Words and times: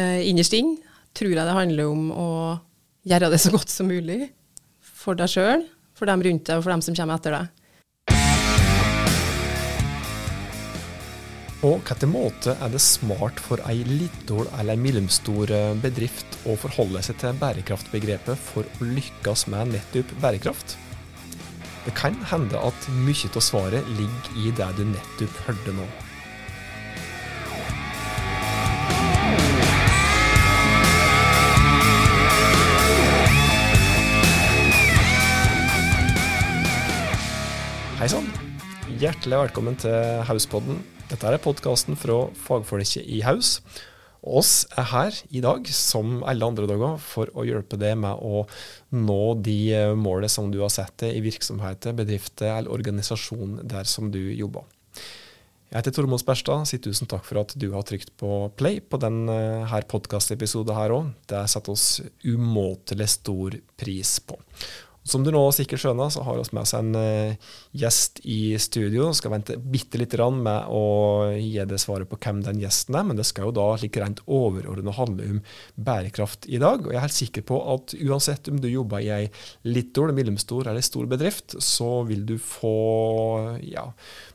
Eh, 0.00 0.28
innerst 0.30 0.54
inn 0.56 0.76
tror 1.12 1.34
jeg 1.34 1.44
det 1.44 1.56
handler 1.56 1.90
om 1.90 2.06
å 2.16 2.28
gjøre 3.04 3.28
det 3.32 3.40
så 3.42 3.50
godt 3.52 3.72
som 3.72 3.90
mulig 3.90 4.30
for 4.80 5.18
deg 5.18 5.28
sjøl, 5.28 5.66
for 5.92 6.08
dem 6.08 6.22
rundt 6.24 6.46
deg 6.48 6.60
og 6.60 6.64
for 6.64 6.72
dem 6.72 6.84
som 6.84 6.96
kommer 6.96 7.20
etter 7.20 7.36
deg. 7.36 7.50
På 11.62 11.76
hvilken 11.76 12.10
måte 12.10 12.56
er 12.56 12.72
det 12.72 12.80
smart 12.82 13.38
for 13.38 13.60
ei 13.70 13.84
liten 13.86 14.48
eller 14.58 14.80
mellomstor 14.80 15.52
eh, 15.54 15.74
bedrift 15.82 16.40
å 16.48 16.56
forholde 16.58 17.04
seg 17.06 17.20
til 17.20 17.36
bærekraftbegrepet 17.38 18.40
for 18.48 18.66
å 18.66 18.88
lykkes 18.96 19.44
med 19.52 19.76
nettopp 19.76 20.16
bærekraft? 20.24 20.78
Det 21.84 21.92
kan 21.98 22.16
hende 22.30 22.58
at 22.58 22.88
mye 23.04 23.28
av 23.28 23.44
svaret 23.44 23.92
ligger 23.98 24.40
i 24.40 24.56
det 24.56 24.70
du 24.78 24.82
nettopp 24.88 25.38
hørte 25.50 25.76
nå. 25.76 25.86
Hei 38.02 38.08
sann. 38.10 38.24
Hjertelig 38.98 39.36
velkommen 39.38 39.76
til 39.78 40.24
Hauspodden. 40.26 40.80
Dette 41.06 41.28
er 41.30 41.38
podkasten 41.38 41.94
fra 41.94 42.16
fagfolket 42.34 43.06
i 43.06 43.20
Haus. 43.22 43.60
Oss 44.26 44.64
er 44.74 44.88
her 44.90 45.20
i 45.30 45.38
dag, 45.44 45.70
som 45.70 46.16
alle 46.26 46.48
andre 46.50 46.66
dager, 46.66 46.96
for 46.98 47.30
å 47.38 47.46
hjelpe 47.46 47.78
deg 47.78 47.94
med 48.02 48.18
å 48.18 48.42
nå 48.90 49.20
de 49.46 49.94
målene 49.94 50.32
som 50.34 50.50
du 50.50 50.58
har 50.64 50.74
sett 50.74 50.96
deg 51.04 51.14
i 51.14 51.22
virksomheter, 51.28 51.94
bedrifter 51.94 52.56
eller 52.56 52.74
organisasjon 52.74 53.60
der 53.70 53.86
som 53.86 54.10
du 54.10 54.18
jobber. 54.34 54.66
Jeg 55.70 55.78
heter 55.78 56.00
Tormod 56.02 56.26
Sperstad. 56.26 56.66
Si 56.66 56.82
tusen 56.82 57.06
takk 57.06 57.22
for 57.22 57.46
at 57.46 57.54
du 57.54 57.70
har 57.70 57.86
trykt 57.86 58.16
på 58.18 58.48
play 58.58 58.82
på 58.82 58.98
denne 58.98 59.62
podkastepisoden 59.94 60.74
her 60.74 60.98
òg. 60.98 61.14
Det 61.30 61.46
setter 61.54 61.78
oss 61.78 62.00
umåtelig 62.26 63.12
stor 63.14 63.62
pris 63.78 64.18
på. 64.26 64.42
Som 65.02 65.24
du 65.26 65.32
nå 65.34 65.40
sikkert 65.50 65.82
skjønner, 65.82 66.12
så 66.14 66.22
har 66.22 66.36
vi 66.38 66.44
med 66.54 66.62
oss 66.62 66.72
en 66.78 66.94
uh, 66.94 67.54
gjest 67.74 68.20
i 68.22 68.54
studio. 68.62 69.08
Skal 69.16 69.32
vente 69.34 69.56
bitte 69.58 69.98
litt 69.98 70.14
med 70.14 70.68
å 70.70 70.84
gi 71.34 71.56
deg 71.58 71.80
svaret 71.80 72.06
på 72.10 72.18
hvem 72.22 72.42
den 72.46 72.60
gjesten 72.62 72.94
er, 72.94 73.06
men 73.08 73.18
det 73.18 73.26
skal 73.26 73.48
jo 73.48 73.54
da 73.56 73.64
like 73.82 73.98
rent 73.98 74.22
overordnet 74.30 74.94
handle 74.94 75.26
om 75.26 75.40
bærekraft 75.74 76.46
i 76.46 76.60
dag. 76.62 76.84
Og 76.84 76.92
jeg 76.92 77.00
er 77.00 77.06
helt 77.06 77.18
sikker 77.18 77.46
på 77.48 77.58
at 77.74 77.96
uansett 77.98 78.52
om 78.52 78.60
du 78.62 78.68
jobber 78.70 79.02
i 79.02 79.10
ei 79.10 79.24
liten, 79.66 80.14
mellomstor 80.14 80.70
eller 80.70 80.84
stor 80.84 81.08
bedrift, 81.10 81.56
så 81.62 82.04
vil 82.06 82.22
du 82.28 82.36
få 82.38 83.58
ja, 83.66 83.88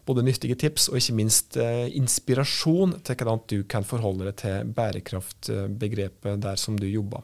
både 0.08 0.26
nyttige 0.28 0.58
tips 0.60 0.90
og 0.92 1.00
ikke 1.00 1.16
minst 1.22 1.58
uh, 1.62 1.88
inspirasjon 1.88 3.00
til 3.08 3.20
hvordan 3.22 3.46
du 3.48 3.58
kan 3.72 3.88
forholde 3.88 4.28
deg 4.28 4.38
til 4.44 4.76
bærekraftbegrepet 4.76 6.44
der 6.44 6.60
som 6.60 6.76
du 6.76 6.90
jobber. 6.90 7.24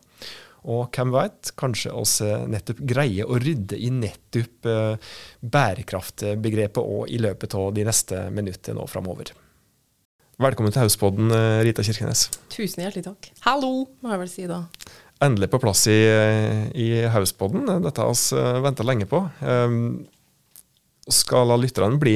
Og 0.64 0.88
hvem 0.96 1.12
vet, 1.12 1.52
kanskje 1.60 1.92
oss 1.92 2.20
nettopp 2.24 2.80
greier 2.88 3.28
å 3.28 3.40
rydde 3.42 3.76
i 3.76 3.90
nettopp 3.92 4.70
eh, 4.72 5.16
bærekraftbegrepet 5.44 6.80
òg 6.80 7.12
i 7.12 7.20
løpet 7.20 7.56
av 7.60 7.74
de 7.76 7.84
neste 7.88 8.22
minuttene 8.32 8.80
nå 8.80 8.88
framover. 8.88 9.34
Velkommen 10.42 10.74
til 10.74 10.86
Hauspodden, 10.86 11.34
eh, 11.36 11.60
Rita 11.68 11.84
Kirkenes. 11.84 12.30
Tusen 12.54 12.86
hjertelig 12.86 13.04
takk. 13.10 13.30
Hallo, 13.44 13.90
må 14.00 14.14
jeg 14.14 14.24
vel 14.24 14.32
si 14.32 14.48
da. 14.50 14.64
Endelig 15.24 15.52
på 15.52 15.60
plass 15.64 15.84
i, 15.92 16.00
i 16.80 16.88
Hauspodden. 17.12 17.68
Dette 17.84 18.04
har 18.04 18.16
vi 18.16 18.64
venta 18.64 18.88
lenge 18.88 19.08
på. 19.08 19.20
Um, 19.44 19.78
skal 21.12 21.48
la 21.52 21.60
lytterne 21.60 22.00
bli 22.00 22.16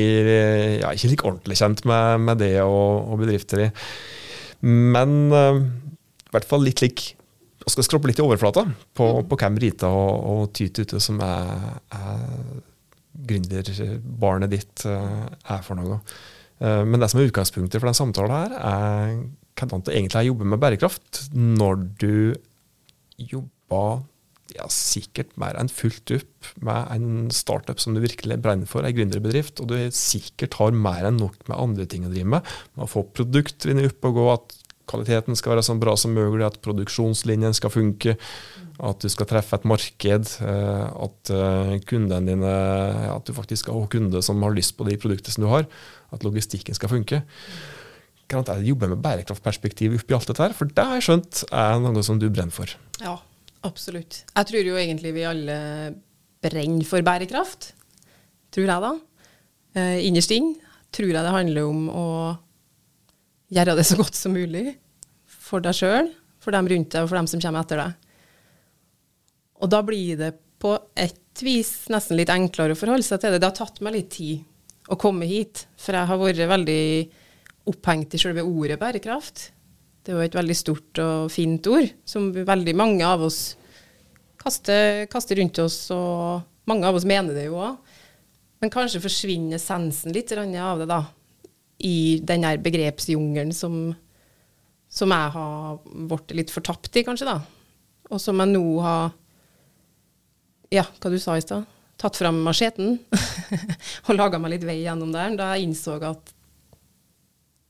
ja, 0.79 0.93
ikke 0.95 1.11
like 1.11 1.27
ordentlig 1.27 1.59
kjent 1.59 1.83
med, 1.87 2.23
med 2.23 2.39
det 2.39 2.53
og, 2.63 3.11
og 3.11 3.19
bedrifter 3.19 3.65
i, 3.65 3.69
men 4.63 5.17
uh, 5.35 5.59
i 5.59 6.31
hvert 6.31 6.47
fall 6.47 6.63
litt 6.63 6.79
lik 6.83 7.03
og 7.67 7.73
skal 7.73 7.83
skroppe 7.83 8.07
litt 8.07 8.21
i 8.21 8.23
overflata 8.23 8.63
på, 8.95 9.05
mm. 9.05 9.27
på 9.27 9.37
hvem 9.41 9.59
Rita 9.59 9.91
og, 9.91 10.23
og 10.31 10.43
Tyt 10.55 10.79
ute 10.79 11.01
som 11.03 11.19
er, 11.23 11.81
er 11.91 12.21
gründerbarnet 13.27 14.53
ditt, 14.53 14.85
eh, 14.87 15.23
er 15.27 15.63
for 15.65 15.79
noe. 15.79 15.99
Eh, 16.63 16.83
men 16.87 17.03
det 17.03 17.11
som 17.11 17.19
er 17.19 17.27
utgangspunktet 17.27 17.81
for 17.81 17.89
den 17.89 17.97
samtalen 17.97 18.37
her, 18.37 18.55
er 18.55 19.17
hvordan 19.57 19.83
du 19.83 19.91
egentlig 19.91 20.29
jobber 20.29 20.53
med 20.53 20.61
bærekraft 20.61 21.25
når 21.33 21.81
du 21.99 22.13
jobber 23.17 24.05
ja, 24.55 24.67
sikkert 24.71 25.33
mer 25.39 25.57
enn 25.59 25.69
fullt 25.71 26.13
opp 26.15 26.51
med 26.63 26.91
en 26.93 27.27
startup 27.35 27.81
som 27.83 27.95
du 27.95 28.01
virkelig 28.03 28.39
brenner 28.43 28.69
for, 28.69 28.85
en 28.85 28.95
gründerbedrift, 28.95 29.59
og 29.59 29.73
du 29.73 29.75
sikkert 29.91 30.55
har 30.61 30.77
mer 30.77 31.09
enn 31.09 31.19
nok 31.19 31.49
med 31.49 31.57
andre 31.57 31.87
ting 31.89 32.07
å 32.07 32.13
drive 32.13 32.31
med. 32.37 32.53
Med 32.77 32.87
å 32.87 32.91
få 32.91 33.03
produktene 33.17 33.89
opp 33.89 34.07
og 34.07 34.21
gå, 34.21 34.27
at 34.37 34.56
kvaliteten 34.87 35.37
skal 35.37 35.55
være 35.55 35.65
så 35.65 35.75
bra 35.79 35.93
som 35.99 36.13
mulig, 36.15 36.45
at 36.45 36.59
produksjonslinjen 36.63 37.55
skal 37.57 37.73
funke, 37.73 38.15
at 38.77 39.01
du 39.01 39.09
skal 39.09 39.29
treffe 39.29 39.57
et 39.57 39.65
marked, 39.67 40.33
eh, 40.45 40.85
at 41.07 41.31
eh, 41.33 41.73
kundene 41.89 42.29
dine, 42.29 42.53
at 43.11 43.25
du 43.27 43.33
faktisk 43.35 43.65
skal 43.65 43.79
ha 43.79 43.89
kunder 43.91 44.23
som 44.25 44.43
har 44.45 44.55
lyst 44.55 44.77
på 44.77 44.87
de 44.87 44.97
produktene 45.01 45.33
som 45.33 45.47
du 45.47 45.49
har, 45.51 45.67
at 46.13 46.25
logistikken 46.25 46.77
skal 46.77 46.91
funke. 46.93 47.23
Kan 48.27 48.43
jeg 48.43 48.67
jobbe 48.67 48.89
med 48.91 49.01
bærekraftperspektiv 49.03 49.95
oppi 49.97 50.15
alt 50.15 50.27
dette 50.29 50.43
her? 50.43 50.55
For 50.55 50.69
det 50.69 50.83
har 50.83 50.99
jeg 50.99 51.07
skjønt 51.07 51.45
er 51.47 51.79
noe 51.83 52.03
som 52.03 52.19
du 52.19 52.27
brenner 52.27 52.53
for. 52.53 52.73
Ja, 52.99 53.15
absolutt. 53.67 54.23
Jeg 54.33 54.49
tror 54.51 54.67
jo 54.67 54.79
egentlig 54.79 55.13
vi 55.15 55.27
alle 55.27 55.57
brenner 56.43 56.87
for 56.87 57.03
bærekraft. 57.07 57.71
Tror 58.53 58.67
jeg, 58.67 58.83
da. 58.83 58.91
Eh, 59.77 60.03
innerst 60.07 60.33
inne 60.35 60.59
tror 60.95 61.11
jeg 61.11 61.23
det 61.23 61.33
handler 61.33 61.67
om 61.67 61.87
å 61.91 62.05
gjøre 63.53 63.77
det 63.77 63.85
så 63.87 63.97
godt 63.99 64.17
som 64.17 64.35
mulig 64.35 64.75
for 65.27 65.63
deg 65.63 65.75
sjøl, 65.77 66.11
for 66.43 66.55
dem 66.55 66.67
rundt 66.71 66.91
deg 66.93 67.05
og 67.05 67.11
for 67.11 67.19
dem 67.19 67.29
som 67.31 67.43
kommer 67.43 67.63
etter 67.63 67.81
deg. 67.81 67.95
Og 69.63 69.71
da 69.73 69.81
blir 69.85 70.19
det 70.19 70.33
på 70.61 70.73
et 70.97 71.43
vis 71.45 71.71
nesten 71.93 72.17
litt 72.17 72.31
enklere 72.33 72.73
å 72.75 72.79
forholde 72.79 73.05
seg 73.05 73.21
til 73.21 73.33
det. 73.33 73.41
Det 73.41 73.49
har 73.49 73.57
tatt 73.57 73.81
meg 73.85 73.95
litt 73.95 74.09
tid 74.15 74.43
å 74.91 74.97
komme 74.99 75.27
hit, 75.29 75.65
for 75.79 75.97
jeg 75.97 76.09
har 76.09 76.19
vært 76.21 76.41
veldig 76.49 76.83
opphengt 77.67 78.15
i 78.15 78.21
selve 78.21 78.45
ordet 78.47 78.79
bærekraft. 78.81 79.49
Det 80.01 80.13
er 80.13 80.17
jo 80.17 80.27
et 80.27 80.37
veldig 80.37 80.55
stort 80.55 81.01
og 81.03 81.31
fint 81.33 81.67
ord, 81.67 81.89
som 82.07 82.29
veldig 82.31 82.75
mange 82.79 83.07
av 83.07 83.25
oss 83.27 83.41
kaster, 84.39 85.05
kaster 85.11 85.39
rundt 85.41 85.59
oss, 85.59 85.81
og 85.91 86.69
mange 86.69 86.87
av 86.87 86.95
oss 86.95 87.07
mener 87.07 87.35
det 87.35 87.49
jo 87.49 87.59
òg. 87.59 87.97
Men 88.63 88.71
kanskje 88.73 89.03
forsvinner 89.03 89.59
essensen 89.59 90.15
litt 90.15 90.31
av 90.33 90.79
det, 90.79 90.87
da 90.89 91.03
i 91.83 92.19
den 92.25 92.45
der 92.45 92.61
begrepsjungelen 92.61 93.53
som, 93.53 93.91
som 94.89 95.13
jeg 95.13 95.33
har 95.35 95.79
blitt 95.85 96.33
litt 96.37 96.53
fortapt 96.53 96.95
i, 96.97 97.05
kanskje, 97.05 97.29
da. 97.29 97.39
Og 98.11 98.21
som 98.23 98.39
jeg 98.41 98.53
nå 98.53 98.65
har 98.85 99.09
Ja, 100.73 100.83
hva 100.83 101.11
du 101.11 101.19
sa 101.21 101.37
i 101.37 101.43
stad? 101.43 101.67
Tatt 101.97 102.17
fram 102.19 102.41
macheten 102.45 102.97
og 104.07 104.17
laga 104.17 104.39
meg 104.39 104.57
litt 104.57 104.65
vei 104.67 104.81
gjennom 104.81 105.13
der, 105.13 105.37
da 105.39 105.53
jeg 105.55 105.69
innså 105.69 105.95
at 106.03 106.33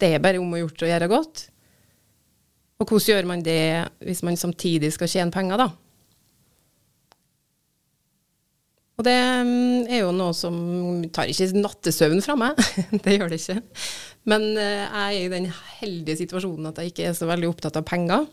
det 0.02 0.10
er 0.14 0.22
bare 0.22 0.42
om 0.42 0.52
å 0.54 0.60
gjøre 0.60 0.86
å 0.86 0.90
gjøre 0.92 1.10
godt. 1.10 1.44
Og 2.78 2.86
hvordan 2.86 3.08
gjør 3.10 3.30
man 3.30 3.44
det 3.46 3.62
hvis 4.06 4.24
man 4.26 4.38
samtidig 4.38 4.92
skal 4.94 5.10
tjene 5.10 5.34
penger, 5.34 5.64
da? 5.64 5.70
Og 8.98 9.06
det 9.06 9.14
mm, 9.14 9.90
er 9.94 10.02
jo 10.02 10.14
noe 10.16 10.34
som 10.34 10.56
tar 11.14 11.30
ikke 11.30 11.52
nattesøvn 11.60 12.22
fra 12.26 12.34
meg. 12.40 12.58
det 13.06 13.18
gjør 13.18 13.30
det 13.30 13.38
ikke. 13.44 13.60
Men 14.28 14.48
eh, 14.58 14.84
jeg 14.84 15.04
er 15.06 15.18
i 15.20 15.34
den 15.36 15.50
heldige 15.78 16.18
situasjonen 16.24 16.72
at 16.72 16.82
jeg 16.82 16.92
ikke 16.92 17.06
er 17.12 17.18
så 17.18 17.30
veldig 17.30 17.52
opptatt 17.52 17.78
av 17.78 17.86
penger. 17.88 18.26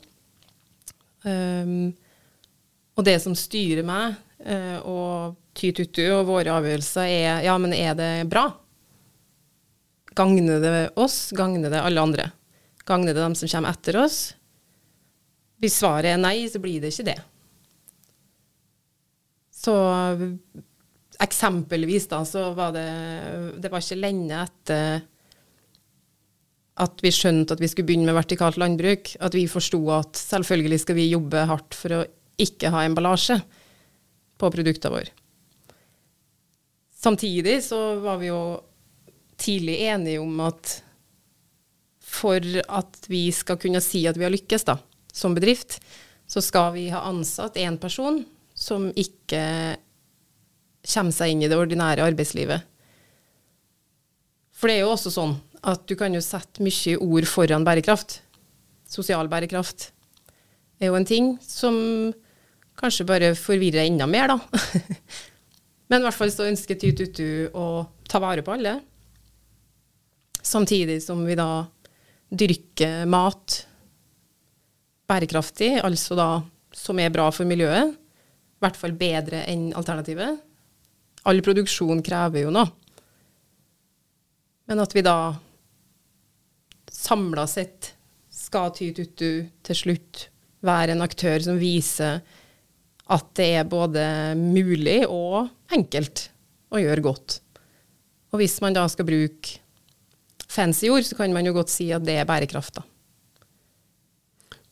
Um, 1.25 1.93
og 2.97 3.05
det 3.07 3.17
som 3.23 3.37
styrer 3.37 3.85
meg 3.87 4.17
uh, 4.45 4.79
og 4.85 5.37
Tytutu 5.55 6.03
og 6.11 6.27
våre 6.29 6.53
avgjørelser, 6.53 7.07
er 7.09 7.45
ja, 7.47 7.55
men 7.61 7.73
er 7.77 7.95
det 7.97 8.09
bra? 8.29 8.49
Gagner 10.19 10.59
det 10.63 10.73
oss? 11.01 11.29
Gagner 11.37 11.71
det 11.71 11.83
alle 11.83 12.03
andre? 12.03 12.27
Gagner 12.89 13.15
det 13.15 13.23
dem 13.23 13.37
som 13.39 13.51
kommer 13.53 13.77
etter 13.77 14.01
oss? 14.03 14.19
Hvis 15.63 15.79
svaret 15.81 16.11
er 16.11 16.21
nei, 16.21 16.41
så 16.51 16.61
blir 16.63 16.83
det 16.83 16.91
ikke 16.93 17.07
det. 17.13 17.21
Så 19.65 19.75
eksempelvis 21.23 22.09
da, 22.11 22.21
så 22.27 22.51
var 22.57 22.75
det 22.75 22.87
Det 23.63 23.71
var 23.73 23.83
ikke 23.85 24.01
lenge 24.01 24.45
etter 24.45 25.03
at 26.75 27.05
vi 27.05 27.13
skjønte 27.15 27.55
at 27.55 27.61
vi 27.63 27.69
skulle 27.71 27.87
begynne 27.87 28.09
med 28.09 28.17
vertikalt 28.17 28.57
landbruk, 28.59 29.13
at 29.23 29.35
vi 29.37 29.45
forsto 29.47 29.79
at 29.95 30.19
selvfølgelig 30.19 30.81
skal 30.83 30.97
vi 30.99 31.05
jobbe 31.13 31.45
hardt 31.47 31.77
for 31.79 32.01
å 32.01 32.07
ikke 32.43 32.73
ha 32.75 32.81
emballasje 32.83 33.37
på 34.43 34.51
produktene 34.51 34.97
våre. 34.97 35.13
Samtidig 36.99 37.61
så 37.63 37.79
var 38.03 38.19
vi 38.19 38.33
jo 38.33 38.41
tidlig 39.39 39.77
enige 39.87 40.25
om 40.25 40.43
at 40.43 40.81
for 42.03 42.43
at 42.43 43.07
vi 43.07 43.29
skal 43.35 43.61
kunne 43.63 43.83
si 43.85 44.03
at 44.11 44.19
vi 44.19 44.27
har 44.27 44.35
lykkes 44.35 44.67
da, 44.67 44.81
som 45.15 45.39
bedrift, 45.39 45.79
så 46.27 46.43
skal 46.43 46.73
vi 46.75 46.89
ha 46.91 47.05
ansatt 47.07 47.59
én 47.61 47.79
person 47.79 48.25
som 48.65 48.89
ikke 48.97 49.43
kommer 50.85 51.17
seg 51.17 51.33
inn 51.33 51.45
i 51.45 51.51
det 51.51 51.59
ordinære 51.59 52.05
arbeidslivet. 52.05 52.65
For 54.55 54.71
det 54.71 54.79
er 54.79 54.85
jo 54.85 54.95
også 54.95 55.13
sånn 55.13 55.35
at 55.65 55.85
du 55.89 55.97
kan 55.99 56.13
jo 56.15 56.23
sette 56.25 56.63
mye 56.65 56.97
ord 57.01 57.27
foran 57.29 57.65
bærekraft. 57.67 58.21
Sosial 58.89 59.29
bærekraft. 59.33 59.91
er 60.81 60.91
jo 60.91 60.97
en 60.99 61.07
ting 61.09 61.35
som 61.41 61.75
kanskje 62.77 63.07
bare 63.09 63.35
forvirrer 63.39 63.87
enda 63.87 64.07
mer, 64.07 64.35
da. 64.35 64.39
Men 65.89 66.01
i 66.01 66.07
hvert 66.07 66.17
fall 66.17 66.33
så 66.33 66.49
ønsker 66.49 66.79
Tytutu 66.81 67.51
å 67.55 67.85
ta 68.09 68.21
vare 68.23 68.45
på 68.45 68.55
alle. 68.55 68.79
Samtidig 70.45 71.01
som 71.05 71.23
vi 71.25 71.37
da 71.39 71.65
dyrker 72.35 73.05
mat 73.09 73.63
bærekraftig, 75.09 75.77
altså 75.85 76.17
da 76.19 76.29
som 76.75 76.99
er 76.99 77.13
bra 77.15 77.29
for 77.33 77.49
miljøet. 77.49 77.95
I 78.65 78.67
hvert 78.71 78.79
fall 78.81 78.95
bedre 78.97 79.43
enn 79.45 79.75
alternativet. 79.77 80.39
All 81.29 81.41
produksjon 81.45 82.01
krever 82.05 82.47
jo 82.47 82.53
noe. 82.55 82.71
Men 84.65 84.81
at 84.81 84.95
vi 84.97 85.03
da 85.05 85.35
samla 86.89 87.45
sett 87.51 87.91
skal 88.33 88.73
Tytutu 88.73 89.45
til 89.69 89.77
slutt 89.77 90.23
være 90.65 90.95
en 90.95 91.05
aktør 91.05 91.45
som 91.45 91.61
viser 91.61 92.23
at 93.13 93.27
det 93.37 93.51
er 93.59 93.69
både 93.69 94.07
mulig 94.39 95.03
og 95.05 95.51
enkelt 95.77 96.31
å 96.73 96.81
gjøre 96.81 97.05
godt. 97.05 97.37
Og 98.33 98.41
hvis 98.41 98.57
man 98.65 98.73
da 98.73 98.87
skal 98.89 99.05
bruke 99.05 99.61
fancy 100.49 100.89
ord, 100.89 101.05
så 101.05 101.19
kan 101.19 101.37
man 101.37 101.45
jo 101.45 101.53
godt 101.53 101.73
si 101.75 101.91
at 101.93 102.05
det 102.07 102.17
er 102.23 102.29
bærekraft, 102.29 102.81
da. 102.81 102.89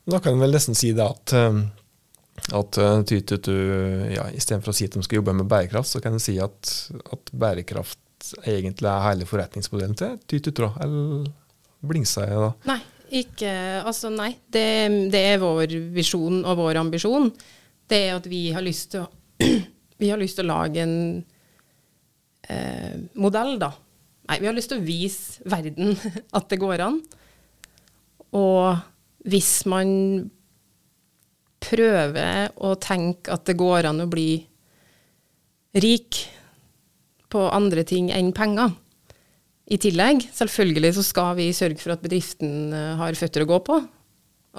Da 0.08 0.18
kan 0.18 0.34
man 0.34 0.46
vel 0.46 0.56
nesten 0.56 0.78
si 0.78 0.94
det 0.96 1.04
at, 1.04 1.36
eh, 1.36 1.60
at 2.52 2.78
eh, 2.80 3.02
Tytutu, 3.08 3.52
ja, 4.12 4.26
istedenfor 4.34 4.72
å 4.72 4.76
si 4.76 4.88
at 4.88 4.96
de 4.96 5.04
skal 5.04 5.20
jobbe 5.20 5.34
med 5.36 5.50
bærekraft, 5.50 5.90
så 5.92 6.00
kan 6.02 6.16
en 6.16 6.22
si 6.22 6.38
at, 6.42 6.72
at, 7.12 7.32
bærekraft 7.32 8.32
egentlig 8.48 8.88
er 8.88 9.06
hele 9.06 9.28
forretningsmodellen 9.28 9.98
til 9.98 10.16
Tytutu, 10.30 10.64
eller 10.82 11.28
blingser 11.86 12.30
jeg 12.30 12.42
da? 12.42 12.50
Nei, 12.72 12.80
ikke, 13.22 13.52
altså 13.82 14.12
nei. 14.14 14.30
Det, 14.52 14.66
det, 15.12 15.22
er 15.34 15.42
vår 15.42 15.76
visjon 15.94 16.42
og 16.42 16.58
vår 16.62 16.80
ambisjon. 16.80 17.28
Det 17.88 18.00
er 18.06 18.16
at 18.16 18.28
vi 18.30 18.46
har 18.54 18.64
lyst 18.64 18.94
til 18.94 19.04
å, 19.04 19.08
lyst 20.22 20.38
til 20.40 20.46
å 20.46 20.52
lage 20.52 20.84
en 20.84 20.96
eh, 22.48 22.94
modell, 23.20 23.58
da. 23.60 23.72
Nei, 24.30 24.38
vi 24.38 24.48
har 24.48 24.56
lyst 24.56 24.70
til 24.72 24.80
å 24.80 24.86
vise 24.86 25.42
verden 25.50 25.96
at 26.38 26.48
det 26.50 26.60
går 26.62 26.86
an. 26.86 27.02
Og 28.38 29.28
hvis 29.28 29.60
man 29.68 29.90
prøver 31.62 32.52
å 32.62 32.74
tenke 32.80 33.32
at 33.32 33.46
det 33.48 33.58
går 33.60 33.88
an 33.88 34.04
å 34.04 34.10
bli 34.10 34.42
rik 35.82 36.20
på 37.32 37.46
andre 37.48 37.84
ting 37.88 38.10
enn 38.12 38.32
penger 38.36 38.74
i 39.72 39.78
tillegg 39.80 40.26
Selvfølgelig 40.34 40.92
så 40.98 41.04
skal 41.06 41.36
vi 41.38 41.48
sørge 41.56 41.80
for 41.80 41.94
at 41.94 42.02
bedriften 42.04 42.74
eh, 42.76 42.92
har 43.00 43.16
føtter 43.18 43.44
å 43.44 43.50
gå 43.54 43.60
på, 43.64 43.78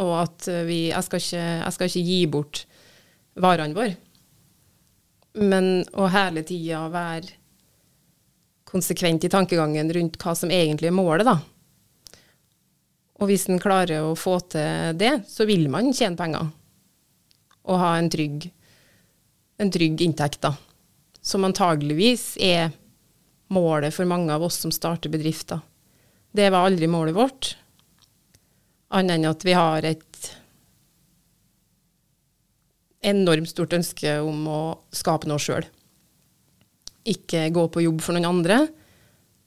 og 0.01 0.13
at 0.23 0.50
vi 0.65 0.88
Jeg 0.89 1.05
skal 1.05 1.21
ikke, 1.21 1.44
jeg 1.44 1.75
skal 1.75 1.91
ikke 1.91 2.07
gi 2.07 2.19
bort 2.33 2.63
varene 3.44 3.77
våre. 3.77 3.95
Men 5.41 5.81
å 5.97 6.09
hele 6.13 6.44
tida 6.45 6.85
være 6.94 7.33
konsekvent 8.69 9.25
i 9.25 9.31
tankegangen 9.33 9.89
rundt 9.94 10.17
hva 10.21 10.33
som 10.38 10.53
egentlig 10.53 10.89
er 10.89 10.97
målet, 10.97 11.27
da. 11.29 11.38
Og 13.21 13.29
hvis 13.29 13.45
en 13.50 13.61
klarer 13.61 14.05
å 14.05 14.15
få 14.17 14.39
til 14.53 14.97
det, 14.97 15.13
så 15.29 15.45
vil 15.50 15.67
man 15.71 15.94
tjene 15.94 16.17
penger. 16.17 16.50
Og 17.63 17.80
ha 17.80 17.94
en 17.98 18.10
trygg, 18.12 18.50
en 19.62 19.71
trygg 19.71 20.01
inntekt, 20.04 20.42
da. 20.44 20.56
Som 21.24 21.45
antageligvis 21.48 22.33
er 22.44 22.74
målet 23.54 23.95
for 23.95 24.10
mange 24.10 24.33
av 24.33 24.44
oss 24.44 24.60
som 24.63 24.74
starter 24.74 25.12
bedrifter. 25.13 25.62
Det 26.33 26.50
var 26.50 26.68
aldri 26.68 26.89
målet 26.89 27.15
vårt, 27.15 27.54
annet 28.94 29.19
enn 29.19 29.30
at 29.30 29.45
vi 29.45 29.54
har 29.56 29.86
et 29.86 30.31
enormt 33.04 33.51
stort 33.51 33.75
ønske 33.75 34.18
om 34.24 34.48
å 34.48 34.62
skape 34.95 35.30
noe 35.30 35.42
sjøl. 35.42 35.65
Ikke 37.10 37.50
gå 37.54 37.68
på 37.69 37.83
jobb 37.83 38.01
for 38.04 38.15
noen 38.15 38.30
andre, 38.30 38.60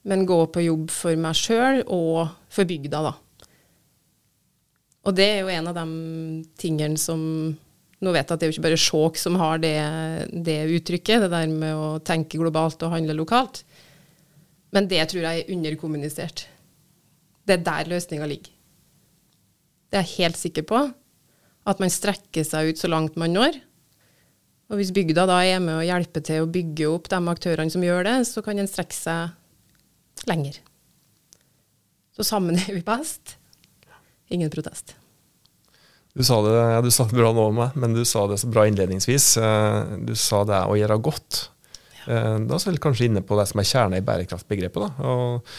men 0.07 0.27
gå 0.29 0.39
på 0.53 0.63
jobb 0.67 0.91
for 0.95 1.19
meg 1.19 1.39
sjøl 1.39 1.83
og 1.91 2.29
for 2.53 2.69
bygda, 2.69 3.01
da. 3.09 3.15
Og 5.07 5.15
det 5.17 5.27
er 5.27 5.41
jo 5.41 5.55
en 5.55 5.71
av 5.71 5.79
de 5.79 5.87
tingene 6.59 6.99
som 6.99 7.21
Nå 8.05 8.13
vet 8.13 8.27
jeg 8.27 8.35
at 8.35 8.41
det 8.41 8.47
er 8.47 8.51
jo 8.51 8.57
ikke 8.57 8.67
bare 8.67 8.81
Skjåk 8.81 9.21
som 9.21 9.39
har 9.41 9.61
det, 9.63 9.77
det 10.33 10.59
uttrykket, 10.77 11.23
det 11.25 11.31
der 11.33 11.49
med 11.49 11.73
å 11.73 11.97
tenke 12.05 12.41
globalt 12.41 12.83
og 12.85 12.93
handle 12.93 13.17
lokalt. 13.17 13.63
Men 14.77 14.89
det 14.91 15.01
tror 15.09 15.25
jeg 15.25 15.45
er 15.45 15.55
underkommunisert. 15.55 16.45
Det 17.47 17.57
er 17.57 17.65
der 17.65 17.89
løsninga 17.95 18.29
ligger. 18.29 18.53
Det 19.89 20.01
er 20.01 20.05
jeg 20.05 20.27
helt 20.27 20.41
sikker 20.41 20.67
på. 20.69 20.83
At 21.67 21.81
man 21.83 21.91
strekker 21.91 22.45
seg 22.47 22.73
ut 22.73 22.83
så 22.83 22.91
langt 22.91 23.17
man 23.19 23.33
når. 23.35 23.57
Og 24.67 24.81
hvis 24.81 24.93
bygda 24.95 25.25
da 25.31 25.39
er 25.47 25.63
med 25.63 25.79
og 25.79 25.87
hjelper 25.87 26.25
til 26.27 26.43
å 26.43 26.51
bygge 26.51 26.91
opp 26.91 27.09
de 27.11 27.21
aktørene 27.33 27.73
som 27.73 27.85
gjør 27.87 28.07
det, 28.09 28.17
så 28.29 28.43
kan 28.45 28.59
en 28.59 28.71
strekke 28.71 28.99
seg 28.99 30.27
lenger. 30.29 30.61
Så 32.17 32.27
sammen 32.27 32.59
er 32.59 32.73
vi 32.75 32.85
best. 32.85 33.37
Ingen 34.33 34.51
protest. 34.51 34.97
Du 36.17 36.25
sa 36.25 36.39
det, 36.41 36.55
ja, 36.57 36.79
du 36.81 36.89
sa 36.95 37.05
det 37.05 37.19
bra 37.19 37.29
nå 37.37 37.51
om 37.51 37.59
meg, 37.61 37.75
men 37.77 37.93
du 37.93 38.01
sa 38.09 38.25
det 38.31 38.39
så 38.41 38.49
bra 38.49 38.65
innledningsvis. 38.69 39.35
Eh, 39.37 39.99
du 40.09 40.15
sa 40.17 40.47
det 40.49 40.63
å 40.65 40.79
gjøre 40.79 40.97
godt. 41.05 41.43
Ja. 42.07 42.07
Eh, 42.15 42.39
da 42.49 42.57
er 42.57 42.73
vi 42.73 42.81
kanskje 42.81 43.11
inne 43.11 43.21
på 43.27 43.37
det 43.37 43.45
som 43.51 43.61
er 43.61 43.69
kjernen 43.69 43.99
i 44.01 44.07
bærekraftbegrepet. 44.07 44.87
da, 44.87 45.13
og 45.13 45.53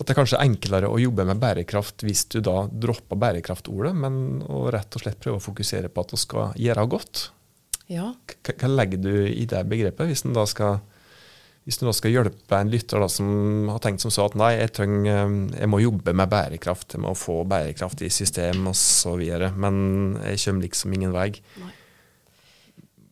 at 0.00 0.08
det 0.08 0.14
er 0.14 0.16
kanskje 0.16 0.38
enklere 0.40 0.88
å 0.88 0.96
jobbe 0.96 1.26
med 1.28 1.40
bærekraft 1.42 2.06
hvis 2.06 2.22
du 2.32 2.38
da 2.40 2.62
dropper 2.70 3.18
bærekraftordet, 3.20 3.92
men 3.92 4.40
å 4.48 4.70
rett 4.72 4.96
og 4.96 5.02
slett 5.02 5.18
prøve 5.20 5.36
å 5.36 5.44
fokusere 5.44 5.90
på 5.92 6.06
at 6.06 6.14
du 6.14 6.20
skal 6.20 6.54
gjøre 6.56 6.86
godt. 6.94 7.26
Ja. 7.90 8.14
Hva 8.46 8.70
legger 8.70 9.02
du 9.02 9.12
i 9.28 9.44
det 9.50 9.60
begrepet, 9.68 10.08
hvis 10.08 10.24
en 10.24 10.38
da 10.38 10.46
skal, 10.48 10.78
hvis 11.70 11.78
du 11.78 11.84
nå 11.86 11.92
skal 11.94 12.10
hjelpe 12.10 12.58
en 12.58 12.70
lytter 12.72 12.98
da, 12.98 13.06
som 13.06 13.68
har 13.70 13.78
tenkt 13.84 14.02
som 14.02 14.10
så 14.10 14.24
at 14.26 14.34
nei, 14.34 14.56
jeg, 14.56 14.72
trenger, 14.74 15.20
eh, 15.20 15.34
jeg 15.62 15.70
må 15.70 15.78
jobbe 15.78 16.14
med 16.18 16.30
bærekraft, 16.32 16.96
jeg 16.96 17.02
må 17.04 17.12
få 17.14 17.44
bærekraft 17.46 18.02
i 18.02 18.08
system 18.10 18.66
osv., 18.72 19.22
men 19.54 19.76
jeg 20.18 20.40
kommer 20.42 20.66
liksom 20.66 20.96
ingen 20.96 21.14
vei. 21.14 21.28
Nei. 21.62 21.76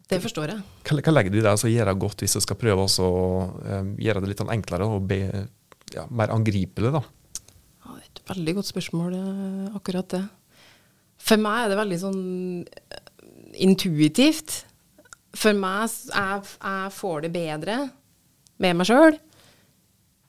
Det 0.08 0.18
forstår 0.24 0.50
jeg. 0.50 0.64
Hva, 0.88 0.96
hva 1.04 1.14
legger 1.14 1.30
du 1.30 1.38
i 1.38 1.44
det, 1.44 1.52
å 1.54 1.70
gjøre 1.70 1.94
godt 2.02 2.24
hvis 2.24 2.34
du 2.34 2.42
skal 2.42 2.58
prøve 2.58 2.86
å 2.88 3.10
uh, 3.60 3.90
gjøre 4.00 4.24
det 4.24 4.30
litt 4.32 4.42
sånn 4.42 4.50
enklere 4.54 4.88
og 4.88 5.06
be, 5.06 5.20
ja, 5.94 6.08
mer 6.10 6.32
angripelig? 6.34 6.90
da? 6.96 7.02
Ja, 7.04 7.94
det 7.94 8.00
er 8.00 8.08
et 8.08 8.22
veldig 8.32 8.56
godt 8.58 8.70
spørsmål, 8.72 9.18
eh, 9.20 9.76
akkurat 9.78 10.16
det. 10.16 10.24
For 11.28 11.38
meg 11.44 11.66
er 11.66 11.70
det 11.70 11.78
veldig 11.78 12.00
sånn 12.02 12.24
intuitivt 13.68 14.64
for 15.36 15.54
meg 15.54 15.86
jeg, 15.92 16.42
jeg 16.56 16.92
får 16.96 17.24
det 17.26 17.32
bedre 17.34 17.78
med 18.62 18.78
meg 18.78 18.88
sjøl 18.88 19.14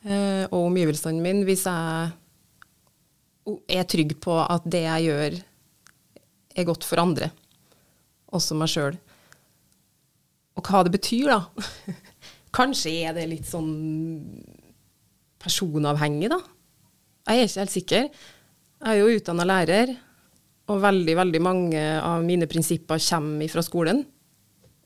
eh, 0.06 0.46
og 0.50 0.68
omgivelsene 0.68 1.22
mine 1.24 1.46
hvis 1.48 1.66
jeg 1.68 2.12
er 3.80 3.88
trygg 3.90 4.16
på 4.22 4.36
at 4.44 4.66
det 4.70 4.84
jeg 4.86 5.08
gjør, 5.10 5.38
er 6.60 6.68
godt 6.68 6.86
for 6.86 7.02
andre, 7.02 7.32
også 8.36 8.58
meg 8.60 8.70
sjøl. 8.70 8.98
Og 10.60 10.66
hva 10.66 10.84
det 10.86 10.94
betyr, 10.94 11.32
da. 11.32 11.40
Kanskje 12.58 12.94
er 13.08 13.16
det 13.18 13.30
litt 13.32 13.48
sånn 13.50 13.72
personavhengig, 15.42 16.30
da. 16.30 16.40
Jeg 17.30 17.40
er 17.40 17.48
ikke 17.48 17.64
helt 17.64 17.74
sikker. 17.74 18.08
Jeg 18.80 18.92
er 18.92 19.00
jo 19.00 19.18
utdanna 19.18 19.48
lærer, 19.48 19.96
og 20.70 20.84
veldig, 20.84 21.16
veldig 21.18 21.42
mange 21.42 21.82
av 21.98 22.22
mine 22.26 22.48
prinsipper 22.50 23.02
kommer 23.02 23.50
fra 23.50 23.64
skolen 23.66 24.04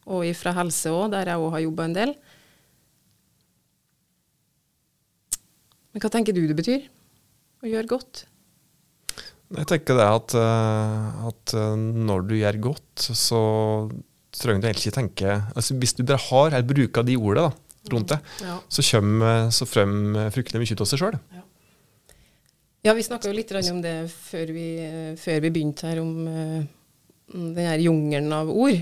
og 0.04 0.28
fra 0.36 0.54
helse 0.56 0.92
òg, 0.92 1.12
der 1.14 1.32
jeg 1.32 1.40
òg 1.40 1.52
har 1.56 1.64
jobba 1.64 1.88
en 1.88 1.96
del. 1.96 2.14
Men 5.94 6.04
hva 6.04 6.12
tenker 6.14 6.36
du 6.36 6.44
det 6.50 6.58
betyr 6.58 6.86
å 7.64 7.70
gjøre 7.70 7.92
godt? 7.92 8.26
Jeg 9.54 9.70
tenker 9.70 10.00
det 10.00 10.08
at, 10.10 10.34
eh, 10.40 11.26
at 11.30 11.54
eh, 11.54 11.76
når 11.78 12.26
du 12.30 12.36
gjør 12.40 12.60
godt, 12.72 13.06
så 13.14 13.42
trenger 14.34 14.64
du 14.64 14.68
egentlig 14.70 14.90
ikke 14.90 14.98
tenke 14.98 15.34
altså 15.54 15.76
Hvis 15.78 15.94
du 15.94 16.02
bare 16.02 16.24
har 16.24 16.56
eller 16.56 16.66
bruker 16.66 17.06
de 17.06 17.20
ordene 17.20 17.52
rundt 17.92 18.14
det, 18.14 18.18
ja. 18.42 18.56
så 18.72 18.86
kommer 18.88 19.50
så 19.52 19.68
frem 19.68 20.16
fryktelig 20.32 20.62
mye 20.62 20.78
av 20.80 20.88
seg 20.88 21.02
sjøl. 21.02 21.18
Ja. 21.36 21.42
ja. 22.88 22.94
vi 22.96 23.04
snakka 23.04 23.28
jo 23.28 23.36
litt 23.36 23.52
om 23.60 23.82
det 23.84 23.98
før 24.14 24.54
vi, 24.56 24.68
før 25.20 25.44
vi 25.44 25.52
begynte 25.52 25.90
her, 25.92 26.00
om 26.00 26.14
uh, 26.24 26.64
den 27.34 27.68
her 27.68 27.84
jungelen 27.84 28.32
av 28.34 28.50
ord 28.50 28.80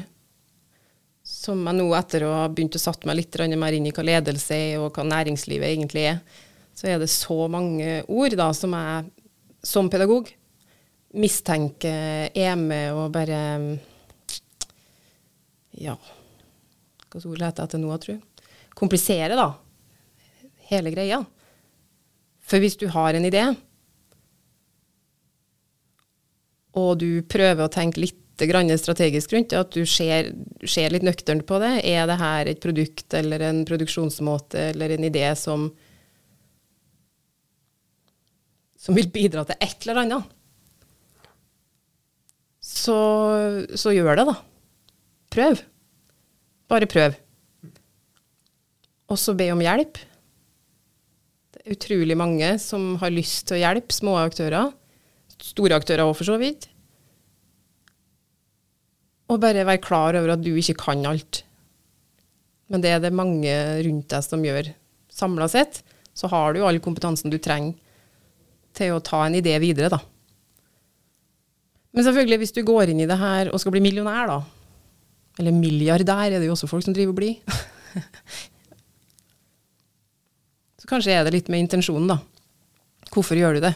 som 1.26 1.66
jeg 1.66 1.78
nå, 1.78 1.88
etter 1.98 2.26
å 2.26 2.32
ha 2.34 2.46
begynt 2.50 2.78
å 2.78 2.82
satt 2.82 3.06
meg 3.10 3.20
litt 3.20 3.38
mer 3.58 3.76
inn 3.78 3.88
i 3.90 3.94
hva 3.96 4.06
ledelse 4.06 4.58
er, 4.58 4.80
og 4.82 4.94
hva 4.96 5.06
næringslivet 5.08 5.70
egentlig 5.70 6.06
er, 6.12 6.22
så 6.74 6.88
er 6.88 7.02
det 7.02 7.10
så 7.12 7.46
mange 7.52 8.02
ord 8.08 8.36
da, 8.40 8.52
som 8.56 8.74
jeg 8.78 9.10
som 9.62 9.90
pedagog 9.94 10.32
mistenker 11.14 12.32
er 12.34 12.56
med 12.58 12.96
å 12.96 13.08
bare 13.14 13.42
Ja, 15.82 15.96
hva 17.12 17.20
ord 17.20 17.42
leter 17.42 17.64
jeg 17.64 17.68
etter 17.68 17.82
nå, 17.82 17.92
jeg? 18.08 18.22
Komplisere, 18.78 19.36
da. 19.36 19.50
Hele 20.72 20.94
greia. 20.94 21.20
For 22.42 22.64
hvis 22.64 22.78
du 22.80 22.88
har 22.92 23.16
en 23.16 23.28
idé, 23.28 23.44
og 26.80 26.98
du 27.04 27.22
prøver 27.28 27.66
å 27.66 27.72
tenke 27.72 28.04
litt 28.04 28.18
strategisk 28.42 29.34
rundt 29.36 29.54
at 29.54 29.76
du 29.76 29.86
ser, 29.86 30.32
ser 30.66 30.90
litt 30.90 31.04
nøkternt 31.06 31.46
på 31.46 31.60
det. 31.62 31.86
Er 31.86 32.08
det 32.10 32.18
her 32.18 32.48
et 32.48 32.62
produkt 32.64 33.14
eller 33.14 33.40
en 33.46 33.60
produksjonsmåte 33.70 34.72
eller 34.72 34.96
en 34.96 35.04
idé 35.06 35.28
som 35.38 35.68
som 38.82 38.98
vil 38.98 39.12
bidra 39.14 39.44
til 39.46 39.60
et 39.62 39.86
eller 39.86 40.02
annet? 40.04 40.38
Så, 42.62 42.96
så 43.78 43.94
gjør 43.94 44.18
det, 44.18 44.26
da. 44.32 44.38
Prøv. 45.34 45.62
Bare 46.72 46.90
prøv. 46.90 47.18
Og 49.12 49.20
så 49.20 49.36
be 49.38 49.50
om 49.54 49.62
hjelp. 49.62 50.00
Det 51.52 51.62
er 51.62 51.76
utrolig 51.76 52.18
mange 52.18 52.54
som 52.64 52.96
har 53.02 53.14
lyst 53.14 53.50
til 53.50 53.60
å 53.60 53.62
hjelpe 53.62 53.94
små 53.94 54.16
aktører. 54.22 54.72
Store 55.42 55.78
aktører 55.78 56.06
òg, 56.08 56.16
for 56.18 56.30
så 56.30 56.40
vidt. 56.42 56.70
Og 59.32 59.40
bare 59.44 59.68
være 59.68 59.84
klar 59.84 60.18
over 60.18 60.34
at 60.34 60.44
du 60.44 60.54
ikke 60.56 60.80
kan 60.88 61.06
alt. 61.08 61.44
Men 62.72 62.84
det 62.84 62.96
er 62.96 63.04
det 63.04 63.14
mange 63.14 63.54
rundt 63.86 64.10
deg 64.12 64.26
som 64.26 64.44
gjør. 64.48 64.72
Samla 65.12 65.48
sett 65.52 65.82
så 66.18 66.28
har 66.32 66.56
du 66.56 66.64
all 66.66 66.80
kompetansen 66.84 67.32
du 67.32 67.38
trenger 67.40 67.78
til 68.78 68.96
å 68.96 69.04
ta 69.04 69.26
en 69.26 69.38
idé 69.38 69.58
videre, 69.62 69.90
da. 69.92 70.00
Men 71.92 72.06
selvfølgelig, 72.08 72.40
hvis 72.44 72.56
du 72.56 72.62
går 72.64 72.92
inn 72.92 73.02
i 73.04 73.10
det 73.10 73.20
her 73.20 73.52
og 73.52 73.60
skal 73.60 73.74
bli 73.76 73.84
millionær, 73.84 74.32
da, 74.32 74.40
eller 75.40 75.56
milliardær 75.56 76.30
er 76.30 76.40
det 76.40 76.48
jo 76.48 76.56
også 76.56 76.70
folk 76.72 76.86
som 76.86 76.96
driver 76.96 77.14
og 77.14 77.20
blir, 77.20 77.36
så 80.82 80.86
kanskje 80.90 81.16
er 81.16 81.28
det 81.28 81.36
litt 81.36 81.50
med 81.52 81.66
intensjonen, 81.66 82.08
da. 82.14 82.18
Hvorfor 83.12 83.36
gjør 83.36 83.58
du 83.58 83.66
det? 83.66 83.76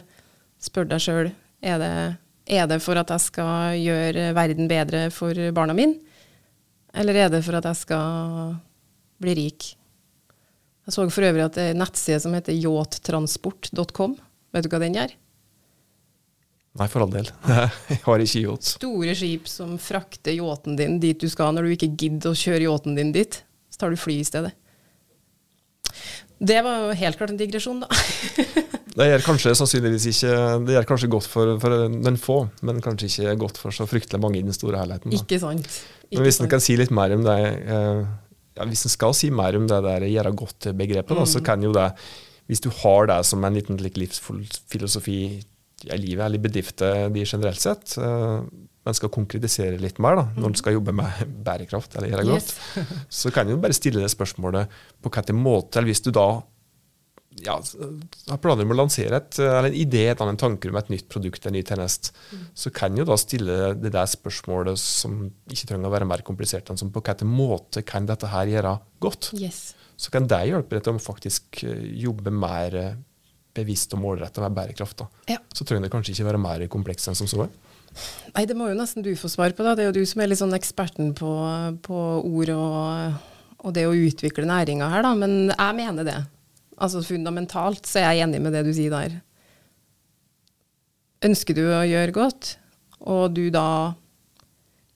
Spør 0.64 0.86
deg 0.88 1.00
sjøl. 1.04 1.28
Er, 1.66 1.82
er, 2.48 2.68
det 2.70 2.84
for 2.84 2.96
at 3.00 3.10
jeg 3.12 3.22
skal 3.26 3.80
gjøre 3.82 4.30
verden 4.38 4.70
bedre 4.72 5.02
for 5.12 5.34
barna 5.56 5.74
mine? 5.76 5.96
Eller 6.96 7.26
er 7.26 7.34
det 7.34 7.42
for 7.44 7.58
at 7.60 7.68
jeg 7.68 7.82
skal 7.82 8.54
bli 9.20 9.34
rik? 9.42 9.62
Jeg 10.86 10.94
så 10.94 11.04
for 11.10 11.28
øvrig 11.28 11.44
at 11.44 11.58
det 11.58 11.66
er 11.66 11.74
en 11.74 11.82
nettside 11.82 12.22
som 12.22 12.36
heter 12.38 12.56
yachttransport.com. 12.56 14.16
Vet 14.56 14.66
du 14.66 14.72
hva 14.72 14.80
den 14.80 14.96
gjør? 14.96 15.16
Nei, 16.76 16.88
for 16.92 17.06
all 17.06 17.12
del. 17.12 17.30
Jeg 17.92 18.02
har 18.04 18.24
ikke 18.24 18.44
yacht. 18.44 18.68
Store 18.76 19.16
skip 19.16 19.48
som 19.52 19.78
frakter 19.80 20.36
yachten 20.36 20.76
din 20.80 21.00
dit 21.04 21.20
du 21.20 21.28
skal 21.32 21.56
når 21.56 21.68
du 21.68 21.76
ikke 21.76 21.94
gidder 21.96 22.34
å 22.34 22.40
kjøre 22.40 22.68
yachten 22.68 22.98
din 22.98 23.14
dit. 23.16 23.42
Så 23.72 23.84
tar 23.84 23.92
du 23.92 24.00
fly 24.00 24.20
i 24.20 24.28
stedet. 24.28 24.52
Det 26.36 26.58
var 26.66 26.84
jo 26.84 26.96
helt 27.00 27.20
klart 27.20 27.32
en 27.32 27.40
digresjon, 27.40 27.80
da. 27.86 27.88
det 28.98 29.08
gjør 29.08 29.24
kanskje 29.24 29.54
sannsynligvis 29.56 30.10
ikke 30.12 30.34
Det 30.66 30.76
gjør 30.76 30.88
kanskje 30.90 31.10
godt 31.14 31.30
for, 31.32 31.54
for, 31.64 31.86
den 31.96 32.20
få, 32.20 32.38
men 32.68 32.84
kanskje 32.84 33.08
ikke 33.08 33.38
godt 33.46 33.60
for 33.62 33.76
så 33.76 33.88
fryktelig 33.88 34.20
mange 34.24 34.42
i 34.42 34.44
den 34.44 34.56
store 34.56 34.84
helheten. 34.84 35.14
Da. 35.14 35.24
Ikke 35.24 35.40
sant. 35.40 35.80
Ikke 36.10 36.20
men 36.20 36.28
hvis 36.28 36.42
en 36.44 36.52
kan 36.52 36.64
si 36.64 36.76
litt 36.80 36.92
mer 36.96 37.16
om 37.16 37.24
det 37.26 37.40
eh, 37.40 38.04
ja, 38.56 38.68
Hvis 38.68 38.86
en 38.88 38.94
skal 38.94 39.16
si 39.16 39.32
mer 39.36 39.56
om 39.58 39.68
det 39.68 39.80
der 39.88 40.08
gjøre 40.12 40.36
godt-begrepet, 40.44 41.24
mm. 41.24 41.28
så 41.32 41.44
kan 41.44 41.64
jo 41.64 41.72
det 41.76 41.88
Hvis 42.50 42.62
du 42.62 42.70
har 42.84 43.10
det 43.10 43.20
som 43.26 43.44
en 43.44 43.58
liten 43.58 43.80
livsfilosofi 43.82 45.20
i 45.86 45.98
livet 46.00 46.26
eller 46.26 46.40
i 46.40 46.46
bedrifter 46.46 47.10
de 47.14 47.26
generelt 47.26 47.62
sett, 47.62 47.98
uh, 48.00 48.46
men 48.86 48.98
skal 48.98 49.12
konkretisere 49.14 49.80
litt 49.82 49.98
mer 50.04 50.20
da, 50.20 50.26
når 50.38 50.54
du 50.54 50.60
skal 50.62 50.76
jobbe 50.78 50.94
med 50.96 51.38
bærekraft 51.46 51.98
eller 51.98 52.14
gjøre 52.14 52.28
godt, 52.30 52.52
yes. 52.78 52.98
så 53.22 53.32
kan 53.34 53.50
du 53.50 53.58
bare 53.58 53.76
stille 53.76 54.04
det 54.04 54.12
spørsmålet 54.14 54.76
på 55.02 55.12
hvilken 55.12 55.42
måte, 55.42 55.80
eller 55.80 55.90
hvis 55.90 56.06
du 56.06 56.12
da 56.16 56.28
ja, 57.44 57.58
har 58.30 58.40
planer 58.40 58.64
om 58.64 58.72
å 58.72 58.78
lansere 58.78 59.18
et, 59.20 59.40
eller 59.42 59.70
en 59.70 59.78
idé, 59.78 60.06
et 60.08 60.22
annet 60.24 60.40
tanker 60.40 60.72
om 60.72 60.78
et 60.80 60.92
nytt 60.94 61.08
produkt, 61.12 61.46
en 61.46 61.56
ny 61.56 61.64
tjeneste, 61.68 62.14
mm. 62.32 62.46
så 62.56 62.72
kan 62.76 62.96
du 62.96 63.04
da 63.08 63.18
stille 63.20 63.74
det 63.80 63.92
der 63.92 64.08
spørsmålet 64.08 64.80
som 64.80 65.26
ikke 65.52 65.72
trenger 65.72 65.90
å 65.90 65.96
være 65.98 66.08
mer 66.08 66.24
komplisert 66.28 66.72
enn 66.72 66.80
som 66.80 66.94
på 66.96 67.04
hvilken 67.04 67.28
måte 67.28 67.84
kan 67.88 68.08
dette 68.08 68.32
her 68.32 68.54
gjøre 68.54 68.78
godt. 69.04 69.34
Yes. 69.36 69.74
Så 69.96 70.12
kan 70.12 70.28
det 70.28 70.42
hjelpe 70.50 70.76
deg 70.76 70.86
til 70.86 70.98
å 70.98 71.02
faktisk 71.02 71.64
eh, 71.64 71.86
jobbe 72.04 72.34
mer 72.34 72.76
eh, 72.80 72.98
bevisst 73.56 73.94
og 73.96 74.02
målretta 74.04 74.44
med 74.44 74.56
bærekraft. 74.56 75.06
Ja. 75.32 75.40
Så 75.56 75.68
trenger 75.68 75.88
det 75.88 75.94
kanskje 75.94 76.16
ikke 76.16 76.28
være 76.30 76.42
mer 76.42 76.66
komplekst 76.72 77.10
enn 77.10 77.18
som 77.18 77.30
så. 77.30 77.48
Nei, 78.36 78.44
det 78.44 78.58
må 78.60 78.68
jo 78.68 78.78
nesten 78.78 79.06
du 79.06 79.14
få 79.16 79.30
svar 79.32 79.56
på. 79.56 79.64
da. 79.64 79.76
Det 79.76 79.86
er 79.86 79.92
jo 79.92 80.02
du 80.02 80.10
som 80.10 80.22
er 80.22 80.32
litt 80.32 80.42
sånn 80.42 80.56
eksperten 80.58 81.14
på, 81.16 81.32
på 81.86 82.00
ord 82.28 82.52
og, 82.56 83.22
og, 83.62 83.70
det 83.76 83.86
å 83.88 83.96
utvikle 83.96 84.48
næringa 84.50 84.90
her, 84.92 85.06
da. 85.06 85.14
Men 85.18 85.54
jeg 85.54 85.78
mener 85.80 86.08
det. 86.08 86.20
Altså 86.76 87.04
fundamentalt 87.06 87.88
så 87.88 88.02
er 88.02 88.18
jeg 88.18 88.28
enig 88.28 88.42
med 88.44 88.56
det 88.56 88.66
du 88.68 88.74
sier 88.76 88.92
der. 88.92 89.20
Ønsker 91.26 91.56
du 91.56 91.64
å 91.72 91.86
gjøre 91.88 92.16
godt, 92.16 92.58
og 93.00 93.32
du 93.38 93.48
da 93.54 93.96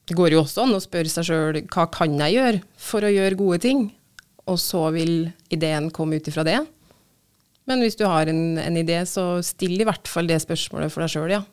Det 0.10 0.15
går 0.18 0.34
jo 0.34 0.39
også 0.41 0.63
an 0.63 0.74
å 0.74 0.82
spørre 0.82 1.10
seg 1.12 1.27
sjøl 1.27 1.58
hva 1.70 1.84
kan 1.94 2.15
jeg 2.18 2.34
gjøre 2.34 2.62
for 2.82 3.06
å 3.06 3.12
gjøre 3.13 3.38
gode 3.38 3.60
ting? 3.62 3.84
Og 4.50 4.58
så 4.62 4.82
vil 4.96 5.29
ideen 5.53 5.89
komme 5.94 6.20
ut 6.20 6.29
ifra 6.32 6.46
det. 6.48 6.60
Men 7.70 7.84
hvis 7.86 8.00
du 8.00 8.06
har 8.10 8.29
en, 8.32 8.58
en 8.58 8.77
idé, 8.82 8.98
så 9.06 9.44
still 9.46 9.77
i 9.77 9.86
hvert 9.88 10.10
fall 10.10 10.29
det 10.29 10.39
spørsmålet 10.41 10.94
for 10.94 11.06
deg 11.06 11.13
sjøl, 11.13 11.34
ja. 11.38 11.44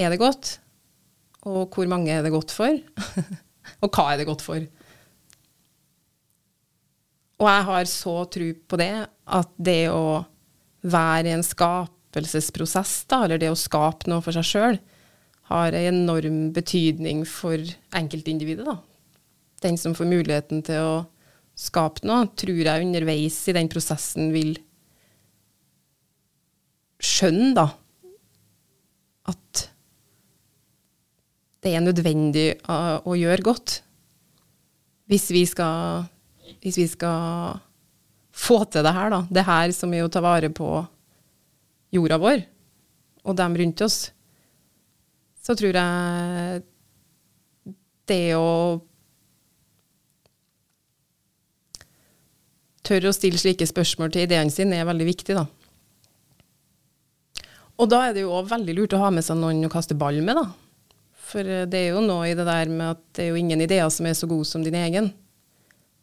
Er 0.00 0.12
det 0.12 0.20
godt? 0.20 0.58
Og 1.48 1.72
hvor 1.72 1.88
mange 1.88 2.12
er 2.12 2.24
det 2.24 2.32
godt 2.34 2.52
for? 2.52 2.76
og 3.82 3.88
hva 3.88 4.10
er 4.12 4.20
det 4.20 4.28
godt 4.28 4.44
for? 4.44 4.60
Og 7.40 7.48
jeg 7.48 7.66
har 7.70 7.88
så 7.88 8.14
tro 8.28 8.50
på 8.68 8.80
det 8.80 8.92
at 9.08 9.52
det 9.56 9.82
å 9.88 10.20
være 10.84 11.30
i 11.30 11.34
en 11.38 11.44
skapelsesprosess, 11.44 13.06
da, 13.08 13.22
eller 13.24 13.40
det 13.40 13.52
å 13.52 13.58
skape 13.58 14.10
noe 14.12 14.24
for 14.24 14.36
seg 14.36 14.48
sjøl, 14.48 14.80
har 15.50 15.74
en 15.74 15.88
enorm 16.04 16.50
betydning 16.54 17.24
for 17.26 17.58
enkeltindividet. 17.96 18.68
da. 18.68 18.76
Den 19.64 19.80
som 19.80 19.96
får 19.96 20.08
muligheten 20.08 20.62
til 20.68 20.84
å 20.84 20.92
skapt 21.60 22.06
noe, 22.08 22.28
tror 22.38 22.62
jeg 22.64 22.86
underveis 22.86 23.36
i 23.50 23.54
den 23.56 23.68
prosessen 23.72 24.30
vil 24.32 24.54
skjønne 27.00 27.52
da, 27.56 27.66
at 29.30 29.66
det 31.60 31.74
er 31.76 31.84
nødvendig 31.84 32.46
å 32.68 33.16
gjøre 33.16 33.44
godt. 33.44 33.80
Hvis 35.10 35.26
vi, 35.34 35.42
skal, 35.48 36.06
hvis 36.62 36.78
vi 36.80 36.86
skal 36.88 37.58
få 38.32 38.62
til 38.72 38.86
det 38.86 38.94
her, 38.96 39.12
da. 39.12 39.20
Det 39.28 39.44
her 39.44 39.74
som 39.76 39.92
er 39.92 40.06
å 40.06 40.12
ta 40.12 40.22
vare 40.24 40.48
på 40.54 40.70
jorda 41.92 42.20
vår 42.22 42.44
og 43.26 43.36
dem 43.36 43.56
rundt 43.60 43.82
oss, 43.84 43.98
så 45.40 45.56
tror 45.58 45.76
jeg 45.76 46.62
det 48.08 48.24
å 48.38 48.80
tør 52.90 53.08
å 53.08 53.14
stille 53.14 53.38
slike 53.40 53.68
spørsmål 53.70 54.12
til 54.12 54.26
ideene 54.26 54.52
sine, 54.52 54.76
er 54.76 54.88
veldig 54.88 55.06
viktig. 55.08 55.38
da. 55.38 55.46
Og 57.80 57.88
da 57.88 58.02
er 58.08 58.16
det 58.16 58.26
jo 58.26 58.34
òg 58.36 58.50
veldig 58.50 58.74
lurt 58.76 58.96
å 58.96 59.00
ha 59.04 59.12
med 59.14 59.24
seg 59.24 59.38
noen 59.40 59.64
å 59.64 59.72
kaste 59.72 59.96
ball 59.96 60.18
med, 60.24 60.36
da. 60.36 60.50
For 61.30 61.46
eh, 61.46 61.66
det 61.70 61.84
er 61.86 61.94
jo 61.94 62.04
noe 62.04 62.28
i 62.28 62.36
det 62.36 62.46
der 62.48 62.70
med 62.72 62.96
at 62.96 63.02
det 63.16 63.24
er 63.24 63.32
jo 63.32 63.40
ingen 63.40 63.62
ideer 63.64 63.88
som 63.92 64.08
er 64.08 64.16
så 64.18 64.28
gode 64.30 64.48
som 64.48 64.64
din 64.66 64.76
egen. 64.76 65.12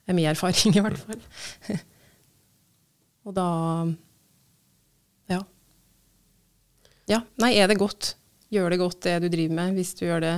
Det 0.07 0.13
er 0.13 0.17
min 0.17 0.29
erfaring, 0.31 0.77
i 0.77 0.83
hvert 0.83 1.01
fall. 1.03 1.23
Og 3.27 3.35
da 3.35 3.47
Ja. 5.27 5.41
Ja, 7.11 7.21
nei, 7.43 7.53
er 7.59 7.67
det 7.69 7.79
godt? 7.81 8.15
Gjør 8.51 8.71
det 8.71 8.79
godt, 8.79 9.01
det 9.03 9.17
du 9.25 9.27
driver 9.31 9.59
med. 9.59 9.75
Hvis 9.75 9.93
du 9.99 10.05
gjør 10.07 10.23
det, 10.23 10.35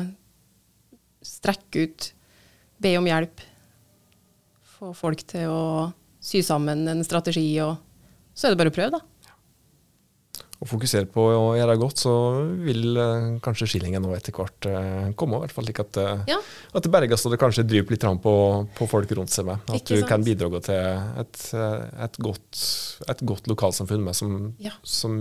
strekk 1.25 1.77
ut. 1.77 2.10
Be 2.82 2.96
om 2.98 3.06
hjelp. 3.06 3.44
Få 4.79 4.91
folk 4.98 5.22
til 5.29 5.51
å 5.53 5.63
sy 6.30 6.44
sammen 6.46 6.86
en 6.92 7.06
strategi, 7.06 7.48
og 7.66 7.78
så 8.38 8.48
er 8.48 8.54
det 8.54 8.62
bare 8.62 8.74
å 8.74 8.76
prøve, 8.76 9.00
da. 9.00 9.06
Å 10.60 10.68
fokusere 10.68 11.08
på 11.08 11.24
å 11.24 11.44
gjøre 11.56 11.72
det 11.72 11.80
godt, 11.80 12.02
så 12.04 12.14
vil 12.66 12.98
uh, 13.00 13.38
kanskje 13.44 13.70
skillingen 13.72 14.04
nå 14.04 14.12
etter 14.12 14.36
hvert 14.36 14.68
uh, 14.68 15.06
komme. 15.16 15.38
I 15.38 15.46
hvert 15.46 15.56
fall 15.56 15.70
slik 15.70 15.80
at, 15.86 16.00
uh, 16.04 16.26
ja. 16.28 16.36
at 16.76 16.84
det 16.84 16.92
berges 16.92 17.24
og 17.24 17.32
det 17.32 17.40
kanskje 17.40 17.64
dryper 17.64 17.96
litt 17.96 18.04
på, 18.26 18.34
på, 18.76 18.88
folk 18.92 19.14
rundt 19.16 19.32
seg 19.32 19.48
med. 19.48 19.64
At 19.72 19.88
du 19.88 20.04
kan 20.10 20.26
bidra 20.26 20.60
til 20.60 21.22
et, 21.24 21.46
et, 21.56 22.20
godt, 22.20 22.64
et 23.08 23.24
godt 23.32 23.48
lokalsamfunn 23.48 24.04
med 24.04 24.20
som, 24.20 24.36
ja. 24.60 24.76
som 24.84 25.16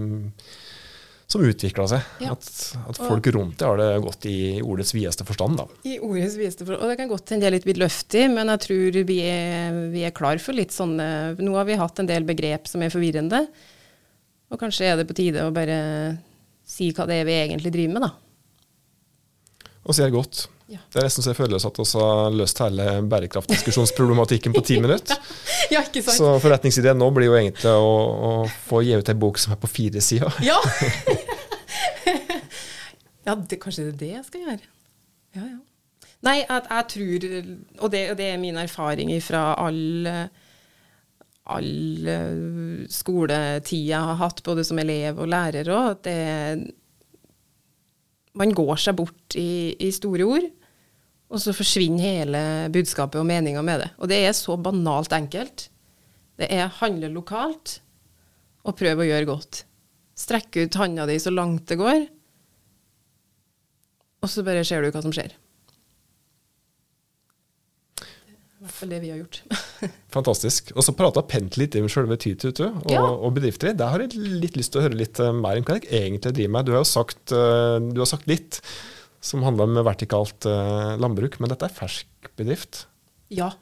som 1.28 1.44
utvikler 1.44 1.88
seg. 1.90 2.04
Ja. 2.24 2.32
At, 2.32 2.46
at, 2.88 2.98
folk 2.98 3.26
rundt 3.36 3.58
deg 3.60 3.68
har 3.68 3.80
det 3.80 3.88
godt 4.04 4.26
i 4.30 4.38
ordets 4.64 4.94
videste 4.96 5.26
forstand. 5.28 5.60
Da. 5.60 5.66
I 5.84 5.98
ordets 6.00 6.38
videste 6.40 6.64
forstand. 6.64 6.84
Og 6.84 6.92
det 6.92 6.98
kan 7.00 7.10
godt 7.10 7.32
hende 7.34 7.44
det 7.44 7.50
er 7.50 7.56
litt 7.58 7.68
vidløftig, 7.68 8.22
men 8.32 8.52
jeg 8.54 8.62
tror 8.64 9.00
vi 9.10 9.18
er, 9.28 9.82
vi 9.92 10.06
er 10.08 10.14
klar 10.16 10.40
for 10.40 10.56
litt 10.56 10.72
sånne 10.74 11.08
Nå 11.36 11.52
har 11.58 11.68
vi 11.68 11.76
hatt 11.80 12.00
en 12.00 12.08
del 12.08 12.24
begrep 12.28 12.70
som 12.70 12.84
er 12.84 12.92
forvirrende, 12.92 13.42
og 14.48 14.60
kanskje 14.60 14.88
er 14.88 14.96
det 14.96 15.04
på 15.10 15.18
tide 15.18 15.44
å 15.44 15.52
bare 15.52 15.76
si 16.68 16.88
hva 16.96 17.04
det 17.08 17.20
er 17.20 17.28
vi 17.28 17.36
egentlig 17.36 17.72
driver 17.74 17.98
med, 17.98 18.08
da. 18.08 19.74
Og 19.84 19.96
det 19.96 20.08
godt. 20.12 20.46
Ja. 20.68 20.82
Det 20.92 21.00
er 21.00 21.06
nesten 21.06 21.24
så 21.24 21.32
jeg 21.32 21.38
føler 21.38 21.56
at 21.64 21.78
vi 21.80 21.84
har 21.96 22.34
løst 22.36 22.58
hele 22.60 22.86
bærekraftdiskusjonsproblematikken 23.08 24.52
på 24.52 24.60
ti 24.68 24.76
minutter. 24.84 25.16
ja, 25.72 25.80
ikke 25.80 26.02
sant. 26.04 26.18
Så 26.18 26.34
forretningsideen 26.44 26.98
nå 27.00 27.08
blir 27.16 27.30
jo 27.30 27.38
egentlig 27.38 27.72
å, 27.72 27.94
å 28.28 28.32
få 28.68 28.82
gi 28.84 28.98
ut 29.00 29.08
ei 29.08 29.16
bok 29.16 29.40
som 29.40 29.54
er 29.56 29.62
på 29.62 29.70
fire 29.70 30.02
sider. 30.04 30.34
ja, 30.44 30.58
ja 33.26 33.38
det, 33.38 33.60
kanskje 33.62 33.88
det 33.88 33.94
er 33.94 34.02
det 34.02 34.12
jeg 34.12 34.26
skal 34.28 34.44
gjøre. 34.44 34.68
Ja, 35.38 35.46
ja. 35.46 35.56
Nei, 36.26 36.36
jeg, 36.42 36.62
jeg 36.66 36.86
tror, 36.92 37.26
og 37.78 37.90
det, 37.94 38.02
og 38.12 38.18
det 38.18 38.26
er 38.26 38.40
min 38.42 38.58
erfaring 38.58 39.12
fra 39.22 39.42
all, 39.62 40.08
all 41.46 42.08
eh, 42.10 42.86
skoletid 42.90 43.86
jeg 43.86 44.08
har 44.10 44.18
hatt, 44.18 44.42
både 44.44 44.64
som 44.66 44.80
elev 44.82 45.20
og 45.22 45.30
lærer 45.30 45.70
òg, 45.70 45.92
at 45.94 46.02
det 46.08 46.18
Man 48.38 48.54
går 48.54 48.76
seg 48.80 48.96
bort 48.98 49.36
i, 49.38 49.74
i 49.82 49.90
store 49.94 50.26
ord, 50.28 50.46
og 51.28 51.42
så 51.42 51.52
forsvinner 51.56 52.04
hele 52.04 52.42
budskapet 52.72 53.20
og 53.20 53.26
meninga 53.28 53.62
med 53.66 53.82
det. 53.82 53.88
Og 53.98 54.10
det 54.10 54.20
er 54.24 54.36
så 54.36 54.56
banalt 54.56 55.12
enkelt. 55.12 55.66
Det 56.38 56.48
er 56.54 56.70
handle 56.78 57.10
lokalt 57.12 57.80
og 58.64 58.76
prøve 58.78 59.04
å 59.04 59.08
gjøre 59.08 59.28
godt. 59.28 59.64
Strekke 60.18 60.66
ut 60.66 60.78
handa 60.78 61.06
di 61.08 61.18
så 61.20 61.32
langt 61.34 61.66
det 61.70 61.78
går, 61.80 62.06
og 64.18 64.30
så 64.30 64.42
bare 64.46 64.64
ser 64.66 64.82
du 64.82 64.90
hva 64.90 65.02
som 65.04 65.14
skjer. 65.14 65.34
I 68.58 68.64
hvert 68.66 68.74
fall 68.74 68.90
det 68.90 68.98
vi 69.04 69.10
har 69.12 69.20
gjort. 69.20 69.36
Fantastisk. 70.16 70.72
Og 70.74 70.82
så 70.82 70.92
prata 70.98 71.22
Pent 71.22 71.54
litt 71.60 71.76
om 71.78 71.86
selve 71.92 72.16
Tytut 72.18 72.58
og, 72.64 72.80
Ja. 72.90 73.04
og 73.06 73.30
bedrifter. 73.36 73.70
Der 73.78 73.92
har 73.92 74.02
jeg 74.02 74.18
litt 74.18 74.56
lyst 74.58 74.72
til 74.74 74.80
å 74.80 74.86
høre 74.88 74.98
litt 74.98 75.20
eh, 75.22 75.30
mer 75.30 75.60
om 75.60 75.66
hva 75.68 75.76
dere 75.78 76.00
egentlig 76.00 76.32
driver 76.34 76.54
med. 76.56 76.66
Du 76.66 76.72
har 76.74 76.82
jo 76.82 76.88
sagt, 76.90 77.30
eh, 77.30 77.76
du 77.94 78.00
har 78.02 78.08
sagt 78.10 78.26
litt 78.26 78.58
som 79.22 79.44
handler 79.46 79.68
om 79.70 79.78
vertikalt 79.86 80.46
eh, 80.50 80.96
landbruk, 80.98 81.38
men 81.38 81.52
dette 81.52 81.68
er 81.68 81.76
fersk 81.76 82.32
bedrift. 82.38 82.86
Ja. 83.30 83.52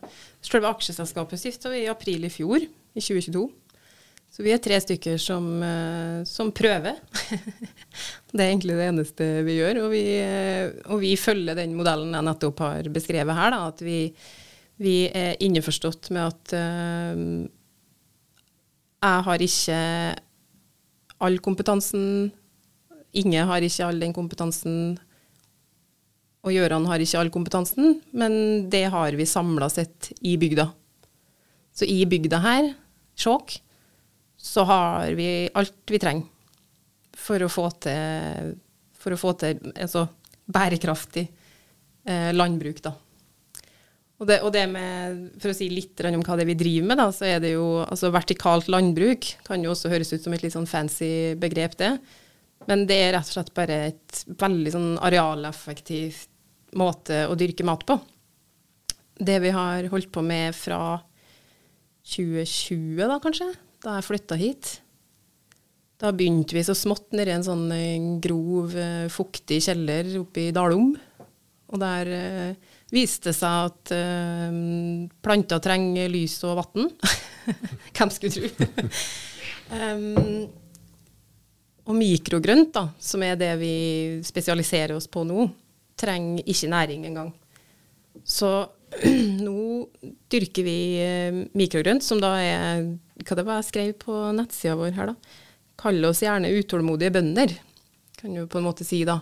Selve 0.44 0.70
aksjeselskapet 0.72 1.42
stifta 1.42 1.72
vi 1.74 1.82
i 1.84 1.92
april 1.92 2.24
i 2.24 2.32
fjor, 2.32 2.64
i 2.64 3.02
2022. 3.02 3.44
Så 4.32 4.44
vi 4.44 4.52
er 4.52 4.60
tre 4.64 4.78
stykker 4.80 5.20
som, 5.20 5.44
som 6.28 6.50
prøver. 6.56 6.98
det 8.36 8.40
er 8.42 8.48
egentlig 8.50 8.74
det 8.76 8.88
eneste 8.90 9.28
vi 9.46 9.54
gjør. 9.60 9.78
Og 9.86 9.92
vi, 9.94 10.02
og 10.92 11.00
vi 11.00 11.12
følger 11.20 11.56
den 11.56 11.72
modellen 11.78 12.12
jeg 12.12 12.26
nettopp 12.26 12.60
har 12.64 12.90
beskrevet 12.92 13.38
her. 13.38 13.54
Da, 13.54 13.70
at 13.72 13.80
vi, 13.86 14.10
vi 14.82 15.06
er 15.08 15.38
innforstått 15.42 16.10
med 16.14 16.26
at 16.26 16.54
uh, 16.56 17.20
jeg 19.06 19.26
har 19.28 19.44
ikke 19.44 19.80
all 21.26 21.38
kompetansen. 21.44 22.30
Inge 23.16 23.44
har 23.48 23.64
ikke 23.64 23.86
all 23.86 24.00
den 24.02 24.14
kompetansen. 24.16 24.96
Og 26.46 26.54
Gjøran 26.54 26.86
har 26.86 27.02
ikke 27.02 27.20
all 27.20 27.32
kompetansen, 27.34 28.00
men 28.14 28.66
det 28.70 28.86
har 28.92 29.16
vi 29.18 29.26
samla 29.26 29.68
sett 29.72 30.12
i 30.20 30.36
bygda. 30.38 30.68
Så 31.76 31.88
i 31.90 32.04
bygda 32.08 32.38
her, 32.44 32.70
Skjåk, 33.16 33.56
så 34.36 34.62
har 34.68 35.16
vi 35.16 35.48
alt 35.56 35.90
vi 35.90 36.00
trenger 36.00 36.28
for 37.16 37.42
å 37.42 37.48
få 37.50 37.66
til, 37.82 38.52
for 38.94 39.16
å 39.16 39.18
få 39.18 39.32
til 39.40 39.72
altså, 39.72 40.04
bærekraftig 40.52 41.24
eh, 42.06 42.30
landbruk, 42.36 42.82
da. 42.84 42.92
Og 44.16 44.28
det, 44.28 44.38
og 44.40 44.52
det 44.54 44.62
med, 44.70 45.24
For 45.42 45.52
å 45.52 45.56
si 45.56 45.68
litt 45.68 46.00
om 46.08 46.22
hva 46.24 46.38
det 46.38 46.46
er 46.46 46.52
vi 46.52 46.58
driver 46.58 46.88
med, 46.88 47.00
da, 47.02 47.08
så 47.12 47.26
er 47.28 47.42
det 47.44 47.52
jo 47.52 47.66
altså 47.84 48.12
vertikalt 48.14 48.70
landbruk. 48.72 49.28
Kan 49.44 49.64
jo 49.64 49.74
også 49.74 49.92
høres 49.92 50.14
ut 50.14 50.24
som 50.24 50.36
et 50.36 50.46
litt 50.46 50.54
sånn 50.56 50.68
fancy 50.70 51.34
begrep, 51.40 51.76
det. 51.80 51.92
Men 52.66 52.86
det 52.88 52.96
er 52.96 53.12
rett 53.14 53.28
og 53.28 53.36
slett 53.36 53.52
bare 53.56 53.80
et 53.90 54.22
veldig 54.40 54.72
sånn 54.72 54.88
arealeffektivt 55.04 56.32
måte 56.76 57.26
å 57.28 57.36
dyrke 57.38 57.66
mat 57.66 57.84
på. 57.86 57.98
Det 59.16 59.36
vi 59.44 59.52
har 59.54 59.86
holdt 59.92 60.10
på 60.12 60.24
med 60.24 60.56
fra 60.56 60.98
2020, 62.06 63.04
da 63.04 63.20
kanskje, 63.22 63.50
da 63.84 63.98
jeg 63.98 64.08
flytta 64.08 64.38
hit. 64.40 64.72
Da 66.00 66.10
begynte 66.12 66.56
vi 66.56 66.64
så 66.66 66.74
smått 66.76 67.14
nedi 67.16 67.32
en 67.32 67.44
sånn 67.46 67.68
eh, 67.72 68.08
grov, 68.22 68.74
eh, 68.76 69.06
fuktig 69.12 69.62
kjeller 69.64 70.10
oppe 70.20 70.48
i 70.48 70.52
Dalom. 70.54 70.90
Og 71.72 71.80
der 71.80 72.10
eh, 72.12 72.74
viste 72.92 73.30
det 73.30 73.36
seg 73.38 73.70
at 73.70 73.94
eh, 73.94 74.60
planter 75.24 75.62
trenger 75.62 76.12
lys 76.12 76.36
og 76.46 76.60
vann. 76.60 76.92
Hvem 77.96 78.12
skulle 78.14 78.50
tro? 78.52 78.86
um, 79.72 80.46
og 81.86 81.94
mikrogrønt, 81.94 82.72
da, 82.74 82.88
som 82.98 83.22
er 83.22 83.38
det 83.38 83.52
vi 83.60 83.74
spesialiserer 84.26 84.96
oss 84.96 85.06
på 85.10 85.22
nå, 85.26 85.48
trenger 85.98 86.46
ikke 86.46 86.70
næring 86.72 87.06
engang. 87.08 87.32
Så 88.26 88.50
nå 89.46 89.86
dyrker 90.30 90.66
vi 90.66 90.78
eh, 91.02 91.42
mikrogrønt, 91.58 92.04
som 92.04 92.22
da 92.22 92.36
er 92.40 92.86
Hva 93.26 93.36
det 93.38 93.44
var 93.46 93.60
jeg 93.60 93.68
skrev 93.70 93.92
på 94.02 94.14
nettsida 94.36 94.76
vår 94.78 94.94
her, 94.96 95.12
da? 95.12 95.42
Kaller 95.76 96.10
oss 96.10 96.22
gjerne 96.24 96.52
utålmodige 96.56 97.12
bønder, 97.12 97.52
kan 98.16 98.34
du 98.34 98.46
på 98.48 98.60
en 98.60 98.66
måte 98.66 98.84
si 98.86 99.02
da. 99.08 99.20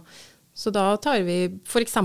Så 0.54 0.70
da 0.70 0.92
tar 1.02 1.24
vi 1.26 1.38
f.eks. 1.66 1.96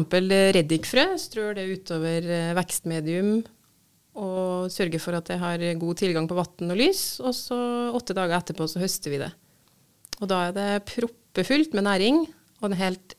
reddikfrø, 0.55 1.05
strør 1.21 1.53
det 1.57 1.67
utover 1.69 2.25
eh, 2.25 2.55
vekstmedium 2.57 3.43
og 4.19 4.71
sørger 4.73 4.99
for 4.99 5.15
at 5.15 5.29
det 5.29 5.37
har 5.39 5.61
god 5.79 5.99
tilgang 6.01 6.25
på 6.27 6.35
vann 6.35 6.73
og 6.73 6.79
lys, 6.79 7.21
og 7.21 7.31
så 7.37 7.59
åtte 7.95 8.15
dager 8.17 8.39
etterpå 8.39 8.65
så 8.67 8.81
høster 8.81 9.13
vi 9.13 9.21
det. 9.21 9.29
Og 10.19 10.27
da 10.27 10.47
er 10.47 10.55
det 10.55 10.69
proppefullt 10.89 11.77
med 11.77 11.85
næring 11.87 12.23
og 12.59 12.71
en 12.71 12.79
helt 12.81 13.15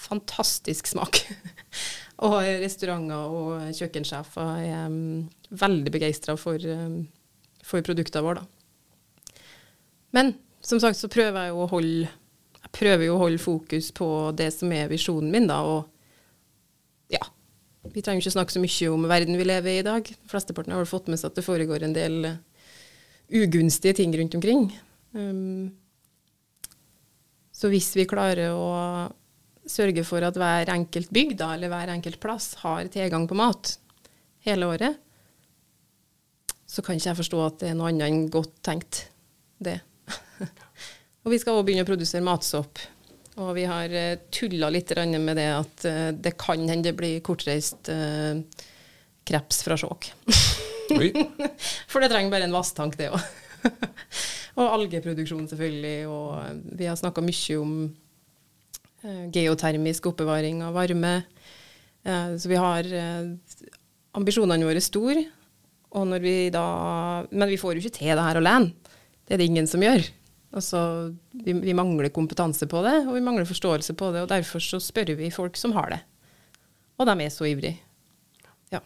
fantastisk 0.00 0.88
smak. 0.90 1.20
og 2.26 2.40
restauranter 2.64 3.36
og 3.36 3.68
kjøkkensjefer 3.76 4.64
er 4.64 4.88
um, 4.88 5.28
veldig 5.50 5.92
begeistra 5.94 6.34
for, 6.40 6.58
um, 6.58 7.04
for 7.62 7.84
produktene 7.86 8.24
våre. 8.24 8.42
Da. 8.42 9.44
Men 10.16 10.34
som 10.64 10.80
sagt 10.82 10.98
så 10.98 11.12
prøver 11.12 11.46
jeg 11.46 11.56
å 11.56 11.68
holde 11.70 12.10
prøver 12.74 13.08
jo 13.08 13.16
å 13.16 13.22
holde 13.24 13.42
fokus 13.42 13.90
på 13.94 14.08
det 14.38 14.50
som 14.54 14.72
er 14.74 14.90
visjonen 14.90 15.32
min, 15.32 15.48
da. 15.50 15.60
Og 15.66 17.12
ja, 17.12 17.22
vi 17.90 18.02
trenger 18.02 18.22
ikke 18.22 18.36
snakke 18.36 18.54
så 18.54 18.62
mye 18.62 18.92
om 18.92 19.08
verden 19.10 19.38
vi 19.40 19.48
lever 19.48 19.74
i 19.74 19.82
i 19.82 19.86
dag. 19.86 20.06
Flesteparten 20.30 20.74
har 20.74 20.82
vel 20.82 20.90
fått 20.90 21.10
med 21.10 21.20
seg 21.20 21.32
at 21.32 21.40
det 21.40 21.46
foregår 21.46 21.86
en 21.86 21.96
del 21.96 22.32
ugunstige 23.30 23.96
ting 24.00 24.14
rundt 24.18 24.36
omkring. 24.38 24.68
Um, 25.12 25.70
så 27.54 27.70
hvis 27.70 27.90
vi 27.98 28.08
klarer 28.08 28.54
å 28.54 28.70
sørge 29.68 30.04
for 30.06 30.24
at 30.24 30.38
hver 30.38 30.70
enkelt 30.72 31.10
bygd 31.14 31.42
eller 31.44 31.70
hver 31.70 31.92
enkelt 31.92 32.18
plass 32.22 32.54
har 32.62 32.88
tilgang 32.92 33.26
på 33.28 33.38
mat 33.38 33.76
hele 34.46 34.70
året, 34.70 34.96
så 36.70 36.82
kan 36.86 36.96
ikke 36.96 37.10
jeg 37.10 37.18
forstå 37.18 37.40
at 37.44 37.62
det 37.62 37.70
er 37.72 37.78
noe 37.78 37.90
annet 37.90 38.06
enn 38.06 38.28
godt 38.32 38.54
tenkt, 38.66 39.04
det. 39.58 39.80
Og 41.24 41.34
vi 41.34 41.38
skal 41.40 41.56
også 41.56 41.66
begynne 41.68 41.84
å 41.84 41.90
produsere 41.90 42.24
matsopp. 42.24 42.80
Og 43.40 43.54
vi 43.56 43.64
har 43.68 43.92
uh, 43.94 44.18
tulla 44.32 44.68
litt 44.72 44.90
med 45.16 45.36
det 45.38 45.48
at 45.54 45.86
uh, 45.86 46.08
det 46.12 46.34
kan 46.40 46.60
hende 46.68 46.90
det 46.90 46.96
blir 46.98 47.22
kortreist 47.24 47.88
uh, 47.88 48.40
kreps 49.30 49.62
fra 49.64 49.78
Skjåk. 49.78 50.10
For 51.90 52.02
det 52.02 52.10
trenger 52.10 52.32
bare 52.32 52.48
en 52.48 52.54
vasstank, 52.54 52.96
det 52.98 53.10
òg. 53.14 53.22
og 54.58 54.76
algeproduksjon, 54.76 55.48
selvfølgelig. 55.50 55.98
Og 56.10 56.76
vi 56.78 56.88
har 56.88 56.98
snakka 56.98 57.22
mye 57.24 57.58
om 57.60 57.74
eh, 59.04 59.26
geotermisk 59.34 60.10
oppbevaring 60.10 60.64
av 60.66 60.76
varme. 60.76 61.14
Eh, 62.02 62.32
så 62.40 62.50
vi 62.50 62.60
har 62.60 62.88
eh, 62.88 63.34
Ambisjonene 64.18 64.66
våre 64.66 64.80
store. 64.82 65.22
Og 65.94 66.06
når 66.10 66.22
vi 66.24 66.34
da, 66.54 66.64
men 67.30 67.50
vi 67.50 67.58
får 67.58 67.76
jo 67.76 67.84
ikke 67.84 67.98
til 68.00 68.10
det 68.10 68.24
her 68.26 68.40
alene. 68.40 68.72
Det 69.26 69.36
er 69.36 69.42
det 69.42 69.46
ingen 69.46 69.68
som 69.70 69.82
gjør. 69.84 70.02
Altså, 70.50 70.80
vi, 71.30 71.54
vi 71.62 71.74
mangler 71.78 72.10
kompetanse 72.10 72.66
på 72.70 72.80
det, 72.82 72.96
og 73.06 73.14
vi 73.14 73.22
mangler 73.22 73.46
forståelse 73.46 73.94
på 73.98 74.10
det. 74.14 74.24
og 74.24 74.32
Derfor 74.32 74.62
så 74.64 74.80
spør 74.82 75.14
vi 75.18 75.30
folk 75.34 75.58
som 75.58 75.74
har 75.76 75.92
det. 75.94 76.00
Og 76.98 77.06
de 77.06 77.14
er 77.22 77.30
så 77.32 77.46
ivrige. 77.46 77.78
Ja. 78.74 78.82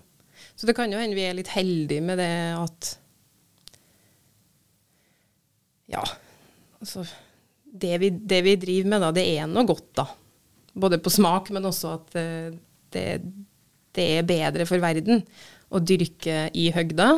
Så 0.55 0.69
det 0.69 0.77
kan 0.77 0.93
jo 0.93 1.01
hende 1.01 1.17
vi 1.17 1.25
er 1.25 1.37
litt 1.37 1.53
heldige 1.55 2.05
med 2.05 2.21
det 2.21 2.35
at 2.59 2.99
Ja, 5.95 6.01
altså 6.81 7.03
det 7.75 7.99
vi, 8.01 8.09
det 8.09 8.39
vi 8.47 8.55
driver 8.57 8.89
med, 8.89 9.03
da, 9.03 9.11
det 9.15 9.25
er 9.35 9.49
noe 9.51 9.67
godt, 9.69 9.91
da. 9.99 10.07
Både 10.75 11.01
på 11.03 11.13
smak, 11.13 11.51
men 11.55 11.67
også 11.69 11.91
at 11.99 12.17
eh, 12.19 12.55
det, 12.95 13.05
det 13.95 14.07
er 14.19 14.29
bedre 14.29 14.67
for 14.69 14.83
verden 14.83 15.23
å 15.75 15.81
dyrke 15.83 16.49
i 16.55 16.69
høgda 16.75 17.09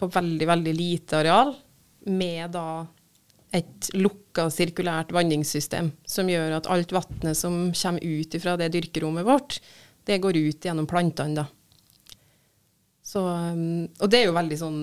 på 0.00 0.10
veldig, 0.10 0.48
veldig 0.50 0.74
lite 0.74 1.20
areal, 1.22 1.54
med 2.10 2.52
da 2.52 2.84
et 3.54 3.90
lukka, 3.94 4.48
sirkulært 4.50 5.12
vanningssystem 5.14 5.92
som 6.08 6.30
gjør 6.30 6.56
at 6.56 6.68
alt 6.72 6.94
vannet 6.94 7.38
som 7.38 7.68
kommer 7.70 8.02
ut 8.02 8.36
fra 8.42 8.56
det 8.58 8.72
dyrkerommet 8.74 9.26
vårt, 9.26 9.60
det 10.04 10.20
går 10.22 10.36
ut 10.36 10.66
gjennom 10.66 10.88
plantene, 10.90 11.44
da. 11.44 11.46
Så, 13.04 13.20
um, 13.20 13.84
og 14.00 14.10
det 14.10 14.22
er 14.22 14.30
jo 14.30 14.36
veldig 14.38 14.56
sånn 14.56 14.78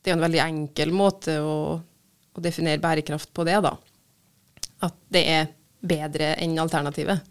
Det 0.00 0.08
er 0.08 0.14
en 0.16 0.22
veldig 0.24 0.40
enkel 0.40 0.92
måte 0.96 1.34
å, 1.44 1.56
å 1.76 2.42
definere 2.42 2.80
bærekraft 2.80 3.32
på 3.36 3.44
det, 3.44 3.58
da. 3.64 3.74
At 4.86 4.96
det 5.12 5.24
er 5.28 5.50
bedre 5.84 6.32
enn 6.40 6.56
alternativet. 6.58 7.26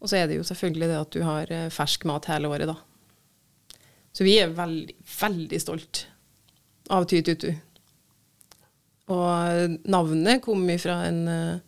Og 0.00 0.10
så 0.10 0.18
er 0.18 0.28
det 0.28 0.40
jo 0.40 0.46
selvfølgelig 0.46 0.88
det 0.90 0.98
at 0.98 1.14
du 1.14 1.22
har 1.24 1.52
eh, 1.52 1.68
fersk 1.72 2.04
mat 2.08 2.26
hele 2.32 2.50
året, 2.50 2.68
da. 2.68 2.76
Så 4.16 4.24
vi 4.24 4.34
er 4.40 4.52
veldig, 4.56 4.96
veldig 5.12 5.60
stolt 5.60 6.06
av 6.92 7.06
Tytutu. 7.08 7.50
Og 9.14 9.76
navnet 9.86 10.42
kom 10.42 10.64
ifra 10.72 10.98
en, 11.06 11.20
eh, 11.28 11.58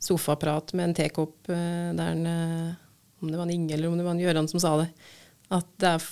sofaprat 0.00 0.72
med 0.78 0.88
en 0.88 0.96
tekopp 0.96 1.50
eh, 1.52 1.90
der 1.98 2.14
en, 2.14 2.26
eh, 2.26 2.74
om 3.20 3.30
det 3.30 3.36
var 3.36 3.44
en 3.44 3.52
Inge 3.52 3.74
eller 3.74 3.90
om 3.90 3.98
det 3.98 4.06
var 4.06 4.16
en 4.16 4.22
Gøran 4.22 4.48
som 4.48 4.62
sa 4.62 4.76
det, 4.80 4.88
at 5.52 5.68
det 5.82 5.94
er 5.98 6.08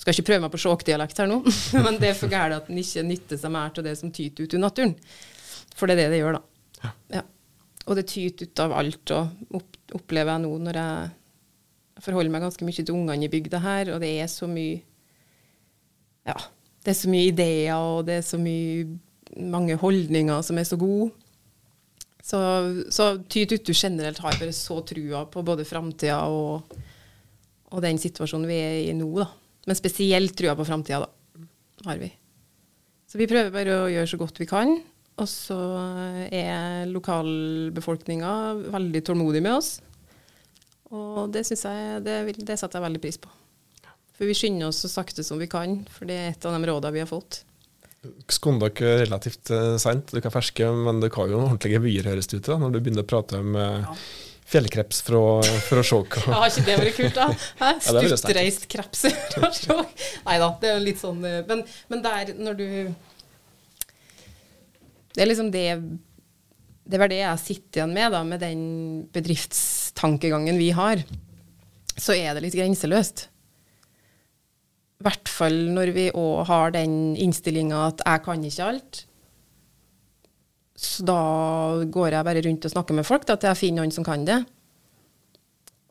skal 0.00 0.16
ikke 0.16 0.30
prøve 0.30 0.44
meg 0.46 0.52
på 0.54 0.60
sjåkdialekt 0.62 1.18
her 1.20 1.28
nå, 1.28 1.42
men 1.84 1.98
det 2.00 2.12
er 2.12 2.16
for 2.16 2.32
gærent 2.32 2.62
at 2.62 2.70
en 2.72 2.80
ikke 2.80 3.04
nytter 3.04 3.40
seg 3.40 3.52
mer 3.52 3.68
av 3.68 3.84
det 3.84 3.96
som 4.00 4.12
tyter 4.14 4.46
ut 4.46 4.56
i 4.56 4.60
naturen. 4.60 4.94
For 5.76 5.88
det 5.88 5.96
er 5.96 6.06
det 6.06 6.14
det 6.14 6.20
gjør, 6.22 6.38
da. 6.38 6.70
Ja. 6.80 6.92
Ja. 7.18 7.24
Og 7.84 7.98
det 7.98 8.06
tyter 8.08 8.48
ut 8.48 8.62
av 8.64 8.74
alt, 8.80 9.12
og 9.16 9.58
opp, 9.60 9.76
opplever 9.98 10.32
jeg 10.32 10.44
nå 10.46 10.54
når 10.64 10.78
jeg 10.80 12.04
forholder 12.06 12.32
meg 12.32 12.46
ganske 12.46 12.64
mye 12.64 12.80
til 12.80 12.96
ungene 12.96 13.28
i 13.28 13.32
bygda 13.32 13.60
her, 13.60 13.92
og 13.94 14.00
det 14.04 14.14
er 14.22 14.32
så 14.32 14.48
mye 14.48 14.80
Ja, 16.28 16.36
det 16.84 16.92
er 16.92 16.98
så 16.98 17.12
mye 17.12 17.28
ideer, 17.28 17.76
og 17.76 18.06
det 18.08 18.20
er 18.20 18.24
så 18.24 18.40
mye 18.40 18.86
mange 19.36 19.76
holdninger 19.80 20.42
som 20.46 20.58
er 20.58 20.68
så 20.68 20.78
gode. 20.80 21.10
Så, 22.22 22.38
så 22.92 23.12
Tyt 23.30 23.56
du 23.66 23.72
generelt 23.74 24.20
har 24.22 24.38
bare 24.38 24.54
så 24.54 24.80
trua 24.86 25.24
på 25.30 25.42
både 25.46 25.66
framtida 25.66 26.20
og, 26.28 26.74
og 27.70 27.82
den 27.84 27.98
situasjonen 28.00 28.48
vi 28.50 28.58
er 28.60 28.78
i 28.90 28.96
nå, 28.96 29.08
da. 29.18 29.28
Men 29.68 29.78
spesielt 29.78 30.36
trua 30.38 30.54
på 30.58 30.66
framtida, 30.68 31.04
da, 31.04 31.44
har 31.86 32.00
vi. 32.00 32.10
Så 33.10 33.18
vi 33.18 33.28
prøver 33.30 33.52
bare 33.54 33.82
å 33.84 33.90
gjøre 33.90 34.10
så 34.12 34.18
godt 34.20 34.40
vi 34.40 34.48
kan. 34.50 34.76
Og 35.20 35.28
så 35.28 35.58
er 36.32 36.88
lokalbefolkninga 36.88 38.32
veldig 38.72 39.02
tålmodig 39.04 39.42
med 39.44 39.58
oss. 39.58 39.74
Og 40.90 41.28
det 41.34 41.44
syns 41.46 41.66
jeg 41.66 42.00
det, 42.06 42.16
det 42.38 42.56
setter 42.56 42.78
jeg 42.78 42.86
veldig 42.86 43.02
pris 43.02 43.20
på. 43.20 43.30
For 44.16 44.28
vi 44.28 44.36
skynder 44.36 44.68
oss 44.68 44.82
så 44.84 44.90
sakte 44.92 45.24
som 45.24 45.40
vi 45.40 45.48
kan, 45.50 45.78
for 45.88 46.08
det 46.08 46.16
er 46.16 46.32
et 46.32 46.46
av 46.46 46.56
de 46.56 46.68
rådene 46.68 46.94
vi 46.96 47.02
har 47.02 47.08
fått. 47.08 47.42
Skån 48.32 48.58
dere 48.62 48.94
relativt 49.02 49.50
uh, 49.52 49.74
seint, 49.80 50.08
dere 50.14 50.30
er 50.30 50.32
ferske, 50.32 50.64
men 50.72 51.02
dere 51.02 51.12
har 51.20 51.28
jo 51.28 51.40
ordentlige 51.42 51.80
byer, 51.84 52.06
høres 52.14 52.30
det 52.30 52.38
ut 52.40 52.46
til, 52.46 52.56
når 52.62 52.72
du 52.72 52.78
begynner 52.80 53.04
å 53.04 53.08
prate 53.10 53.40
om 53.42 53.56
uh, 53.58 53.82
Ja. 53.84 53.96
fjellkreps 54.54 55.02
fra, 55.06 55.20
fra 55.66 55.82
Skjåk. 55.84 56.16
Ja, 56.24 56.38
har 56.40 56.48
ikke 56.48 56.64
det 56.66 56.76
vært 56.80 56.96
kult, 56.96 57.18
da? 57.18 57.26
Hæ? 57.60 57.68
Ja, 57.84 57.92
det 57.92 58.04
ville 58.06 58.16
vært 58.16 58.22
sterkt. 58.24 59.68
Nei 60.26 60.38
da, 60.40 60.48
det 60.62 60.70
er 60.70 60.78
jo 60.78 60.84
litt 60.86 61.02
sånn 61.02 61.20
eh, 61.28 61.42
men, 61.50 61.60
men 61.92 62.02
der, 62.06 62.32
når 62.40 62.56
du 62.58 62.66
Det 65.14 65.22
er 65.22 65.28
liksom 65.30 65.50
det 65.54 65.66
Det 66.90 66.98
var 67.02 67.12
det 67.12 67.20
jeg 67.20 67.42
sitter 67.44 67.82
igjen 67.82 67.94
med, 67.94 68.10
da, 68.16 68.24
med 68.26 68.40
den 68.42 68.62
bedriftstankegangen 69.14 70.58
vi 70.58 70.70
har. 70.74 71.04
Så 72.00 72.16
er 72.16 72.32
det 72.34 72.46
litt 72.48 72.56
grenseløst. 72.56 73.28
I 75.00 75.06
hvert 75.06 75.30
fall 75.32 75.56
når 75.72 75.94
vi 75.96 76.08
òg 76.12 76.42
har 76.50 76.74
den 76.74 77.16
innstillinga 77.16 77.86
at 77.86 78.02
'jeg 78.04 78.24
kan 78.24 78.44
ikke 78.44 78.66
alt'. 78.68 79.04
Så 80.76 81.04
da 81.04 81.84
går 81.84 82.10
jeg 82.12 82.24
bare 82.24 82.42
rundt 82.44 82.64
og 82.64 82.72
snakker 82.72 82.94
med 82.94 83.04
folk, 83.04 83.26
da, 83.26 83.36
til 83.36 83.48
jeg 83.48 83.56
finner 83.56 83.82
noen 83.82 83.92
som 83.92 84.04
kan 84.04 84.24
det. 84.24 84.44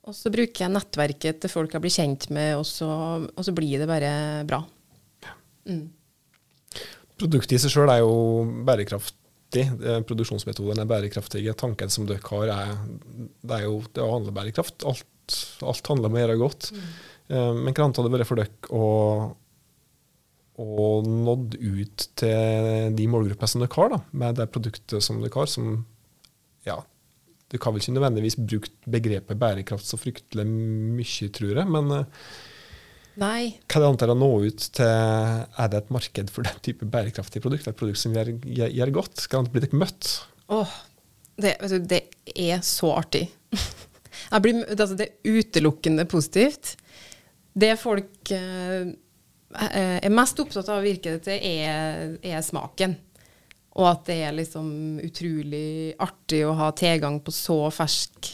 Og 0.10 0.15
så 0.17 0.32
bruker 0.34 0.65
jeg 0.65 0.74
nettverket 0.74 1.41
til 1.41 1.50
folk 1.50 1.74
jeg 1.74 1.82
blir 1.82 1.93
kjent 1.93 2.30
med, 2.34 2.56
og 2.58 2.65
så, 2.65 2.89
og 3.30 3.45
så 3.45 3.54
blir 3.54 3.78
det 3.82 3.89
bare 3.89 4.45
bra. 4.50 4.63
Mm. 5.69 5.89
Produktet 7.19 7.58
i 7.58 7.62
seg 7.62 7.74
sjøl 7.74 7.91
er 7.93 8.02
jo 8.02 8.15
bærekraftig. 8.65 9.65
Eh, 9.65 10.02
Produksjonsmetodene 10.10 10.86
er 10.86 10.89
bærekraftige. 10.89 11.54
Tanken 11.54 11.93
som 11.93 12.08
dere 12.10 12.24
har, 12.26 12.54
er, 12.56 12.74
det 13.43 13.60
er 13.60 13.67
jo 13.67 13.84
det 13.93 14.02
handler 14.02 14.34
om 14.34 14.39
bærekraft. 14.39 14.86
Alt, 14.89 15.38
alt 15.62 15.91
handler 15.91 16.10
om 16.10 16.17
å 16.17 16.24
gjøre 16.24 16.39
godt. 16.41 16.72
Eh, 16.74 16.89
Men 17.29 17.75
hva 17.77 17.87
det 17.93 18.11
vært 18.13 18.25
for 18.25 18.41
dere 18.41 18.73
å, 18.73 18.85
å 20.59 20.91
nådd 21.05 21.57
ut 21.61 22.05
til 22.17 22.93
de 22.97 23.05
målgrupper 23.11 23.51
som 23.51 23.61
dere 23.61 23.75
har, 23.75 23.91
da, 23.93 23.99
med 24.23 24.39
det 24.39 24.47
produktet 24.49 25.05
som 25.05 25.21
dere 25.21 25.35
har, 25.37 25.49
som 25.51 25.83
ja, 26.65 26.79
Du 27.49 27.57
kan 27.57 27.73
vel 27.73 27.81
ikke 27.81 27.95
nødvendigvis 27.95 28.37
brukt 28.37 28.73
begrepet 28.89 29.39
bærekraft 29.41 29.87
så 29.87 29.97
fryktelig 29.97 30.45
mye, 30.49 31.29
tror 31.33 31.61
jeg. 31.61 31.69
Men 31.69 31.93
eh, 31.95 32.25
Nei, 33.19 33.39
hva 33.65 33.79
er 33.79 33.83
det 33.83 33.89
antar 33.89 34.13
å 34.13 34.17
nå 34.17 34.29
ut 34.45 34.65
til 34.77 34.85
Er 34.87 35.71
det 35.71 35.79
et 35.81 35.89
marked 35.91 36.29
for 36.31 36.47
den 36.47 36.61
type 36.63 36.87
bærekraftige 36.87 37.43
produkt? 37.43 37.67
Et 37.67 37.77
produkt 37.77 37.99
som 37.99 38.13
gjør, 38.15 38.35
gjør, 38.45 38.75
gjør 38.81 38.93
godt? 38.99 39.25
Skal 39.25 39.47
det 39.47 39.53
bli 39.55 39.63
dere 39.65 39.81
møtt? 39.81 40.11
Åh, 40.53 40.75
det, 41.39 41.55
vet 41.61 41.73
du, 41.73 41.89
det 41.89 42.01
er 42.35 42.61
så 42.65 42.93
artig. 42.99 43.27
Blir, 44.43 44.61
altså, 44.75 44.95
det 44.99 45.09
er 45.09 45.39
utelukkende 45.39 46.05
positivt. 46.09 46.75
Det 47.53 47.73
folk 47.81 48.31
eh, 48.35 48.91
er 49.57 50.13
mest 50.13 50.39
opptatt 50.41 50.69
av, 50.69 50.83
virker 50.85 51.17
det 51.17 51.25
til, 51.27 51.39
er, 51.39 52.17
er 52.21 52.43
smaken. 52.45 52.95
Og 53.79 53.88
at 53.89 54.05
det 54.09 54.19
er 54.25 54.35
liksom 54.35 54.69
utrolig 55.05 55.95
artig 56.01 56.43
å 56.45 56.55
ha 56.57 56.69
tilgang 56.75 57.19
på 57.23 57.33
så 57.33 57.62
fersk 57.73 58.33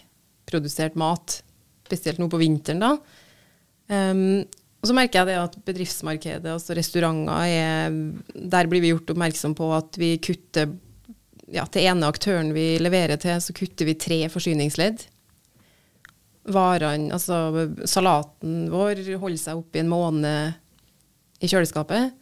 produsert 0.50 0.98
mat. 1.00 1.40
Spesielt 1.86 2.22
nå 2.22 2.30
på 2.32 2.40
vinteren, 2.42 2.82
da. 2.82 2.96
Um, 3.86 4.46
og 4.82 4.90
så 4.90 4.96
merker 4.98 5.22
jeg 5.22 5.30
det 5.32 5.36
at 5.42 5.58
bedriftsmarkedet, 5.66 6.50
altså 6.50 6.76
restauranter, 6.78 7.46
er 7.50 7.94
Der 8.54 8.70
blir 8.70 8.82
vi 8.82 8.92
gjort 8.92 9.10
oppmerksom 9.14 9.54
på 9.58 9.70
at 9.74 9.98
vi 10.02 10.16
kutter 10.22 10.72
ja, 11.54 11.66
Til 11.70 11.86
ene 11.90 12.10
aktøren 12.10 12.52
vi 12.54 12.76
leverer 12.82 13.18
til, 13.22 13.38
så 13.42 13.54
kutter 13.54 13.86
vi 13.86 13.98
tre 13.98 14.20
forsyningsledd. 14.34 15.06
Varene, 16.54 17.10
altså 17.16 17.70
salaten 17.90 18.68
vår, 18.70 19.02
holder 19.18 19.42
seg 19.42 19.62
oppe 19.62 19.80
i 19.80 19.82
en 19.82 19.90
måned 19.90 21.42
i 21.42 21.50
kjøleskapet. 21.50 22.14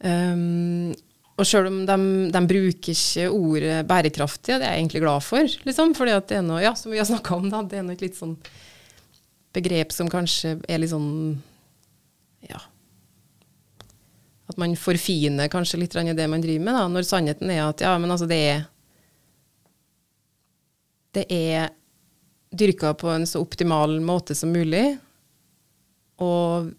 Um, 0.00 0.94
og 1.36 1.44
sjøl 1.44 1.68
om 1.68 1.82
de, 1.88 1.96
de 2.32 2.42
bruker 2.48 2.94
ikke 2.94 3.26
ordet 3.28 3.80
bærekraftig, 3.88 4.54
og 4.54 4.62
det 4.62 4.68
er 4.68 4.76
jeg 4.76 4.84
egentlig 4.84 5.02
glad 5.04 5.24
for, 5.24 5.56
liksom, 5.68 5.92
fordi 5.98 6.14
at 6.16 6.30
det 6.30 6.38
er 6.38 6.46
noe, 6.46 6.62
ja, 6.64 6.72
som 6.78 6.94
vi 6.94 7.00
har 7.00 7.08
snakka 7.08 7.36
om, 7.36 7.50
da, 7.52 7.60
det 7.68 7.80
er 7.80 7.84
noe 7.84 8.00
litt 8.00 8.16
sånn 8.16 8.38
begrep 9.56 9.92
som 9.92 10.08
kanskje 10.12 10.56
er 10.68 10.80
litt 10.82 10.92
sånn 10.92 11.36
ja 12.46 12.58
At 14.50 14.58
man 14.60 14.76
forfiner 14.78 15.48
kanskje 15.52 15.80
litt 15.80 15.96
det 15.96 16.26
man 16.28 16.44
driver 16.44 16.64
med, 16.64 16.76
da, 16.76 16.84
når 16.92 17.08
sannheten 17.08 17.52
er 17.52 17.62
at 17.64 17.84
ja, 17.84 17.94
men 18.00 18.12
altså 18.12 18.28
det 18.30 18.40
er 18.50 18.66
Det 21.16 21.24
er 21.32 21.70
dyrka 22.58 22.94
på 22.98 23.10
en 23.12 23.26
så 23.28 23.42
optimal 23.44 23.98
måte 24.04 24.36
som 24.38 24.52
mulig, 24.54 24.96
og 26.22 26.72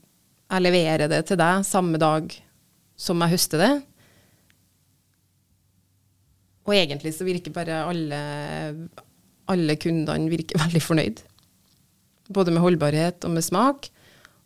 jeg 0.47 0.63
leverer 0.63 1.09
det 1.11 1.21
til 1.29 1.39
deg 1.39 1.65
samme 1.67 1.99
dag 2.01 2.31
som 2.97 3.21
jeg 3.21 3.35
høster 3.35 3.61
det. 3.61 3.73
Og 6.67 6.75
egentlig 6.75 7.13
så 7.15 7.27
virker 7.27 7.55
bare 7.55 7.83
alle, 7.87 8.19
alle 9.47 9.77
kundene 9.79 10.31
virker 10.31 10.59
veldig 10.65 10.83
fornøyd. 10.83 11.23
Både 12.33 12.51
med 12.51 12.63
holdbarhet 12.63 13.27
og 13.27 13.35
med 13.37 13.45
smak. 13.45 13.89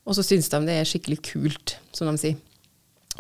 Og 0.05 0.17
så 0.17 0.25
syns 0.25 0.49
de 0.49 0.61
det 0.65 0.79
er 0.79 0.89
skikkelig 0.89 1.19
kult, 1.25 1.77
som 1.93 2.09
de 2.09 2.17
sier. 2.21 2.39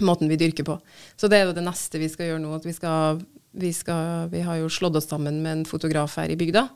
Måten 0.01 0.29
vi 0.31 0.39
dyrker 0.39 0.65
på. 0.65 0.77
Så 1.19 1.29
det 1.29 1.39
er 1.39 1.49
jo 1.49 1.55
det 1.55 1.65
neste 1.65 1.99
vi 2.01 2.09
skal 2.09 2.31
gjøre 2.31 2.41
nå. 2.43 2.55
at 2.57 2.65
Vi, 2.65 2.73
skal, 2.73 3.21
vi, 3.51 3.71
skal, 3.75 4.29
vi 4.33 4.41
har 4.45 4.61
jo 4.61 4.69
slått 4.71 4.97
oss 4.97 5.09
sammen 5.09 5.41
med 5.43 5.51
en 5.51 5.65
fotograf 5.69 6.17
her 6.21 6.31
i 6.33 6.37
bygda, 6.39 6.67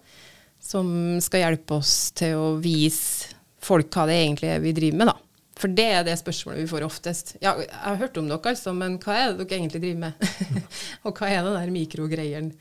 som 0.65 0.87
skal 1.21 1.43
hjelpe 1.43 1.77
oss 1.77 1.93
til 2.17 2.39
å 2.39 2.47
vise 2.61 3.35
folk 3.65 3.93
hva 3.93 4.07
det 4.09 4.17
egentlig 4.23 4.49
er 4.53 4.63
vi 4.63 4.73
driver 4.77 5.01
med, 5.01 5.11
da. 5.11 5.19
For 5.55 5.71
det 5.71 5.85
er 5.87 6.03
det 6.03 6.17
spørsmålet 6.19 6.65
vi 6.65 6.67
får 6.67 6.83
oftest. 6.83 7.35
Ja, 7.39 7.53
jeg 7.61 7.71
har 7.71 8.01
hørt 8.01 8.17
om 8.19 8.27
dere, 8.27 8.51
altså, 8.51 8.73
men 8.75 8.97
hva 9.03 9.15
er 9.15 9.29
det 9.31 9.45
dere 9.45 9.61
egentlig 9.61 9.81
driver 9.85 10.01
med? 10.01 10.59
og 11.05 11.15
hva 11.15 11.29
er 11.31 11.45
det 11.45 11.53
der 11.55 11.71
mikrogreieren? 11.71 12.51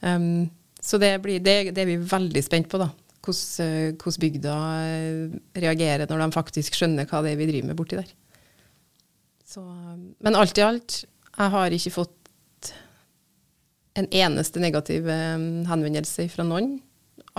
Um, 0.00 0.48
så 0.80 0.96
det, 1.02 1.12
blir, 1.20 1.42
det, 1.44 1.74
det 1.76 1.82
er 1.82 1.90
vi 1.90 1.98
veldig 2.00 2.42
spent 2.46 2.70
på, 2.72 2.80
da. 2.80 2.88
Hvordan, 3.20 3.66
eh, 3.66 3.90
hvordan 4.00 4.22
bygda 4.22 4.52
eh, 4.80 5.34
reagerer 5.60 6.08
når 6.08 6.22
de 6.22 6.28
faktisk 6.32 6.78
skjønner 6.78 7.04
hva 7.10 7.20
det 7.20 7.34
er 7.34 7.42
vi 7.42 7.50
driver 7.50 7.68
med 7.68 7.76
borti 7.76 7.98
der. 7.98 8.14
Så, 9.44 9.60
um, 9.60 10.14
men 10.24 10.38
alt 10.40 10.56
i 10.56 10.64
alt, 10.64 11.02
jeg 11.34 11.52
har 11.52 11.76
ikke 11.76 11.92
fått 11.98 12.72
en 14.00 14.08
eneste 14.08 14.62
negativ 14.62 15.10
eh, 15.12 15.36
henvendelse 15.68 16.30
fra 16.32 16.46
noen. 16.48 16.78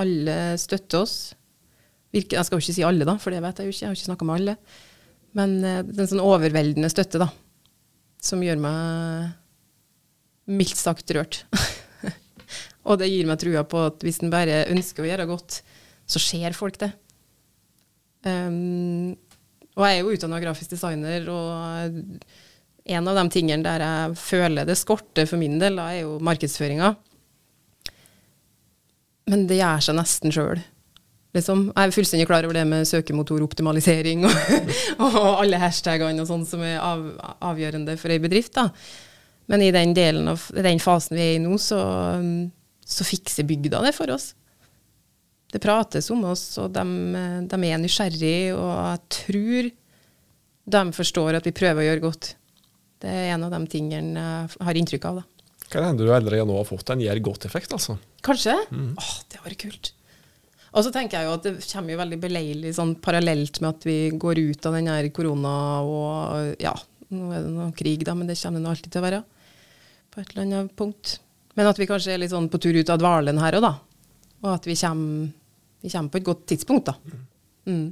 Alle 0.01 0.37
støtter 0.61 1.03
oss. 1.03 1.15
Virker, 2.11 2.37
jeg 2.39 2.47
skal 2.47 2.57
jo 2.57 2.65
ikke 2.65 2.75
si 2.75 2.85
alle, 2.87 3.07
da, 3.07 3.15
for 3.21 3.33
det 3.33 3.41
vet 3.43 3.61
jeg 3.61 3.69
jo 3.69 3.75
ikke. 3.75 3.83
Jeg 3.83 3.89
har 3.89 3.99
ikke 3.99 4.09
snakka 4.09 4.27
med 4.27 4.39
alle. 4.39 4.55
Men 5.37 5.53
eh, 5.63 5.83
det 5.87 5.97
er 5.97 6.05
en 6.05 6.11
sånn 6.15 6.23
overveldende 6.25 6.91
støtte, 6.91 7.21
da. 7.21 7.29
Som 8.21 8.43
gjør 8.45 8.59
meg 8.61 9.37
mildt 10.51 10.79
sagt 10.79 11.13
rørt. 11.15 11.43
og 12.87 12.99
det 12.99 13.11
gir 13.11 13.29
meg 13.29 13.39
trua 13.41 13.63
på 13.67 13.85
at 13.87 14.03
hvis 14.05 14.19
en 14.23 14.33
bare 14.33 14.65
ønsker 14.73 15.05
å 15.05 15.11
gjøre 15.11 15.29
godt, 15.29 15.61
så 16.09 16.21
ser 16.21 16.57
folk 16.57 16.79
det. 16.81 16.91
Um, 18.27 19.13
og 19.77 19.85
jeg 19.87 19.97
er 19.97 20.01
jo 20.03 20.15
utdanna 20.17 20.41
grafisk 20.43 20.73
designer, 20.75 21.23
og 21.31 22.91
en 22.91 23.07
av 23.07 23.17
de 23.17 23.23
tingene 23.33 23.63
der 23.65 23.85
jeg 23.85 24.17
føler 24.19 24.67
det 24.67 24.77
skorter 24.79 25.29
for 25.29 25.41
min 25.41 25.57
del, 25.61 25.79
da, 25.79 25.87
er 25.93 26.03
jo 26.03 26.17
markedsføringa. 26.23 26.91
Men 29.31 29.47
det 29.47 29.61
gjør 29.61 29.85
seg 29.87 29.97
nesten 29.97 30.33
sjøl. 30.35 30.61
Liksom. 31.31 31.69
Jeg 31.71 31.87
er 31.87 31.93
fullstendig 31.95 32.27
klar 32.27 32.43
over 32.43 32.57
det 32.59 32.65
med 32.67 32.87
søkemotoroptimalisering 32.89 34.25
og, 34.27 34.33
og 35.05 35.21
alle 35.39 35.61
hashtagene 35.61 36.23
og 36.23 36.27
sånn 36.27 36.43
som 36.47 36.63
er 36.67 36.81
av, 36.83 37.05
avgjørende 37.51 37.95
for 38.01 38.11
ei 38.11 38.19
bedrift. 38.19 38.57
Da. 38.57 38.67
Men 39.51 39.63
i 39.63 39.71
den, 39.71 39.95
delen 39.95 40.27
av, 40.31 40.43
den 40.51 40.81
fasen 40.83 41.15
vi 41.15 41.23
er 41.23 41.37
i 41.37 41.43
nå, 41.43 41.55
så, 41.59 41.79
så 42.83 43.07
fikser 43.07 43.47
bygda 43.47 43.81
det 43.87 43.95
for 43.95 44.11
oss. 44.11 44.33
Det 45.51 45.59
prates 45.63 46.07
om 46.13 46.23
oss, 46.31 46.45
og 46.63 46.71
de, 46.75 46.83
de 47.51 47.57
er 47.67 47.79
nysgjerrige, 47.81 48.53
og 48.55 48.69
jeg 48.75 49.01
tror 49.17 49.71
de 50.71 50.83
forstår 50.95 51.39
at 51.39 51.47
vi 51.47 51.55
prøver 51.55 51.83
å 51.83 51.87
gjøre 51.89 52.05
godt. 52.05 52.29
Det 53.01 53.11
er 53.11 53.33
en 53.33 53.47
av 53.47 53.55
de 53.55 53.59
tingene 53.71 54.21
jeg 54.21 54.67
har 54.67 54.79
inntrykk 54.79 55.07
av. 55.09 55.19
da. 55.19 55.30
Kan 55.71 55.87
hende 55.87 56.05
du 56.05 56.11
allerede 56.13 56.45
nå 56.49 56.57
har 56.59 56.67
fått 56.67 56.91
en 56.93 57.01
gjør 57.03 57.21
godt-effekt, 57.31 57.73
altså. 57.77 57.97
Kanskje? 58.25 58.55
Mm. 58.71 58.93
Åh, 58.99 59.17
det 59.31 59.41
var 59.43 59.57
kult. 59.63 59.93
Og 60.71 60.85
så 60.85 60.91
tenker 60.95 61.19
jeg 61.19 61.27
jo 61.27 61.35
at 61.35 61.47
det 61.47 61.67
kommer 61.67 61.93
jo 61.93 61.99
veldig 61.99 62.19
beleilig 62.21 62.71
sånn 62.77 62.93
parallelt 63.03 63.59
med 63.63 63.73
at 63.73 63.87
vi 63.87 63.97
går 64.19 64.39
ut 64.51 64.67
av 64.67 64.77
den 64.77 64.87
her 64.91 65.09
korona 65.15 65.55
og 65.83 66.61
ja, 66.63 66.71
nå 67.11 67.31
er 67.35 67.43
det 67.43 67.51
noe 67.51 67.73
krig, 67.75 68.05
da, 68.07 68.15
men 68.15 68.29
det 68.29 68.39
kommer 68.39 68.63
det 68.63 68.71
alltid 68.71 68.93
til 68.93 69.01
å 69.01 69.07
være. 69.07 69.21
På 70.11 70.21
et 70.21 70.31
eller 70.31 70.45
annet 70.45 70.75
punkt. 70.79 71.17
Men 71.59 71.67
at 71.67 71.79
vi 71.79 71.87
kanskje 71.89 72.15
er 72.15 72.21
litt 72.23 72.31
sånn 72.31 72.47
på 72.51 72.59
tur 72.63 72.77
ut 72.77 72.91
av 72.91 72.99
dvalen 73.01 73.39
her 73.43 73.59
òg, 73.59 73.65
da. 73.67 73.73
Og 74.41 74.53
at 74.55 74.67
vi 74.67 74.77
kommer 74.79 75.31
vi 75.81 75.89
kommer 75.89 76.13
på 76.13 76.19
et 76.21 76.25
godt 76.25 76.43
tidspunkt, 76.51 76.91
da. 76.91 77.19
Mm. 77.65 77.87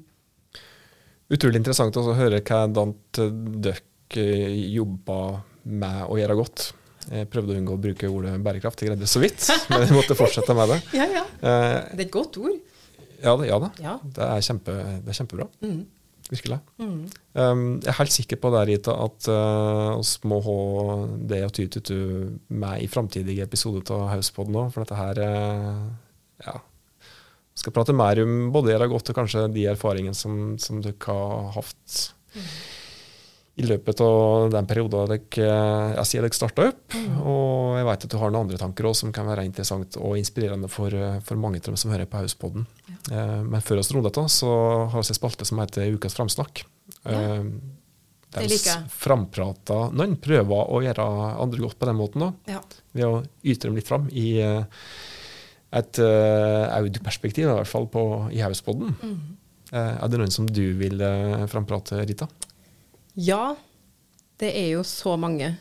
Utrolig 1.30 1.60
interessant 1.62 1.98
å 1.98 2.14
høre 2.18 2.42
hva 2.46 2.64
dere 2.70 4.28
jobber 4.74 5.40
med 5.70 6.04
å 6.10 6.18
gjøre 6.20 6.38
godt. 6.38 6.70
Jeg 7.08 7.30
prøvde 7.32 7.56
å 7.56 7.60
unngå 7.60 7.78
å 7.78 7.82
bruke 7.82 8.10
ordet 8.12 8.34
bærekraft, 8.44 8.84
jeg 8.84 8.92
greide 8.92 9.08
så 9.10 9.22
vidt, 9.24 9.46
men 9.72 9.86
jeg 9.86 9.96
måtte 9.96 10.18
fortsette 10.20 10.56
med 10.58 10.74
det. 10.74 10.82
ja, 11.00 11.08
ja. 11.20 11.24
Eh, 11.40 11.78
det 11.94 12.04
er 12.04 12.06
et 12.08 12.12
godt 12.14 12.40
ord. 12.42 12.58
Ja, 13.20 13.36
det, 13.40 13.48
ja 13.50 13.62
da. 13.62 13.72
Ja. 13.84 13.96
Det, 14.04 14.28
er 14.28 14.44
kjempe, 14.46 14.76
det, 15.00 15.10
er 15.12 15.18
kjempebra. 15.18 15.48
Mm. 15.66 15.80
Virkelig. 16.30 16.60
Mm. 16.78 16.98
Um, 17.34 17.64
jeg 17.82 17.90
er 17.90 17.98
helt 17.98 18.14
sikker 18.14 18.40
på 18.40 18.52
det, 18.54 18.66
Rita, 18.70 18.94
at 19.08 19.30
uh, 19.34 20.12
må 20.30 20.38
ha 20.46 20.58
det 21.32 21.42
å 21.48 21.54
ty 21.56 21.66
til 21.74 22.04
med 22.54 22.84
i 22.84 22.90
framtidige 22.92 23.48
episoder 23.48 23.82
av 23.96 24.12
Hauspodden 24.14 24.60
òg, 24.62 24.70
for 24.76 24.86
dette 24.86 25.00
her 25.00 25.22
uh, 25.26 25.88
ja, 26.46 26.60
skal 27.60 27.76
prate 27.76 27.96
mer 27.98 28.22
om 28.24 28.52
både 28.54 28.72
dere 28.72 28.86
har 28.86 28.94
gått 28.94 29.10
og 29.12 29.18
kanskje 29.18 29.48
de 29.56 29.66
erfaringene 29.72 30.18
som, 30.18 30.54
som 30.62 30.84
dere 30.84 30.96
har 31.10 31.50
hatt 31.58 31.98
mm. 32.36 32.46
I 33.60 33.66
løpet 33.68 34.00
av 34.04 34.50
den 34.54 34.68
perioden 34.70 35.10
dere, 35.10 35.48
jeg 35.98 36.08
sier 36.08 36.24
dere 36.24 36.38
starta 36.38 36.68
opp. 36.70 36.96
Mm. 36.96 37.18
Og 37.28 37.76
jeg 37.76 37.88
vet 37.90 38.06
at 38.06 38.14
du 38.14 38.18
har 38.22 38.32
noen 38.32 38.46
andre 38.46 38.60
tanker 38.62 38.88
også, 38.88 39.04
som 39.04 39.12
kan 39.16 39.28
være 39.28 39.44
interessant 39.48 39.98
og 40.00 40.16
inspirerende 40.20 40.70
for, 40.72 40.96
for 41.26 41.42
mange 41.42 41.60
av 41.60 41.68
dem 41.68 41.80
som 41.80 41.92
hører 41.92 42.08
på 42.10 42.22
Hauspodden. 42.22 42.68
Ja. 42.88 42.96
Eh, 43.18 43.42
men 43.44 43.66
før 43.66 43.82
vi 43.82 43.98
runder 43.98 44.22
av, 44.22 44.30
så 44.32 44.54
har 44.94 44.96
vi 44.96 45.12
en 45.12 45.20
spalte 45.20 45.48
som 45.50 45.60
heter 45.60 45.92
Ukas 45.98 46.16
framsnakk. 46.16 46.64
Ja. 47.04 47.20
Eh, 47.20 47.44
de 48.30 48.58
framprata 48.94 49.88
Noen 49.90 50.12
prøver 50.22 50.68
å 50.70 50.84
gjøre 50.86 51.06
andre 51.42 51.64
godt 51.64 51.80
på 51.82 51.88
den 51.90 51.98
måten 51.98 52.22
da, 52.22 52.28
ja. 52.52 52.60
ved 52.94 53.08
å 53.08 53.24
yte 53.42 53.66
dem 53.66 53.80
litt 53.80 53.90
fram 53.90 54.06
i 54.14 54.28
et 55.80 56.00
audioperspektiv, 56.00 57.48
i 57.48 57.56
hvert 57.58 57.72
fall 57.72 57.90
på, 57.90 58.04
i 58.30 58.44
Hauspodden. 58.46 58.94
Mm. 59.02 59.18
Er 59.74 60.14
det 60.14 60.22
noen 60.22 60.34
som 60.34 60.46
du 60.46 60.62
vil 60.78 61.02
framprate, 61.50 62.04
Rita? 62.06 62.30
Ja, 63.18 63.56
det 64.40 64.52
er 64.58 64.70
jo 64.76 64.84
så 64.88 65.16
mange. 65.20 65.52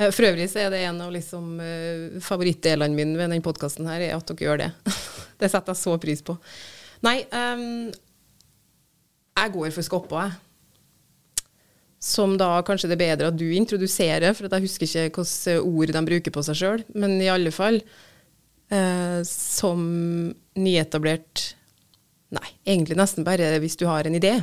Uh, 0.00 0.08
for 0.10 0.26
øvrig 0.30 0.48
så 0.50 0.64
er 0.64 0.72
det 0.72 0.82
en 0.86 1.00
av 1.04 1.12
liksom, 1.14 1.56
uh, 1.60 2.20
favorittdelene 2.24 2.96
mine 2.96 3.16
ved 3.16 3.28
denne 3.28 3.44
podkasten 3.44 3.88
her, 3.90 4.02
er 4.04 4.16
at 4.16 4.28
dere 4.32 4.46
gjør 4.46 4.62
det. 4.64 4.70
det 5.40 5.50
setter 5.52 5.74
jeg 5.74 5.82
så 5.82 5.96
pris 6.02 6.22
på. 6.24 6.36
Nei, 7.06 7.18
um, 7.32 7.90
jeg 9.40 9.52
går 9.56 9.74
for 9.76 9.86
skoppa, 9.86 10.28
jeg. 10.28 10.38
Som 12.00 12.38
da 12.40 12.54
kanskje 12.64 12.88
det 12.88 12.96
er 12.96 13.02
bedre 13.02 13.28
at 13.28 13.36
du 13.36 13.44
introduserer, 13.52 14.32
for 14.32 14.48
jeg 14.48 14.64
husker 14.64 14.86
ikke 14.88 15.20
hvilke 15.20 15.56
ord 15.60 15.90
de 15.92 16.00
bruker 16.08 16.32
på 16.32 16.44
seg 16.46 16.56
sjøl. 16.56 16.84
Men 16.96 17.18
i 17.20 17.28
alle 17.28 17.52
fall, 17.52 17.76
uh, 18.72 19.20
som 19.28 19.82
nyetablert 20.60 21.54
Nei, 22.30 22.46
egentlig 22.62 22.94
nesten 22.94 23.24
bare 23.26 23.56
hvis 23.58 23.74
du 23.74 23.88
har 23.88 24.06
en 24.06 24.14
idé. 24.14 24.36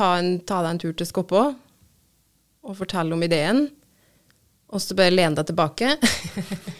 Ta, 0.00 0.14
en, 0.16 0.38
ta 0.48 0.62
deg 0.64 0.72
en 0.72 0.80
tur 0.80 0.94
til 0.96 1.08
Skoppå 1.08 1.42
og 2.60 2.76
fortelle 2.78 3.12
om 3.12 3.24
ideen. 3.24 3.66
Og 4.70 4.80
så 4.80 4.94
bare 4.96 5.12
lene 5.12 5.36
deg 5.36 5.50
tilbake. 5.50 5.96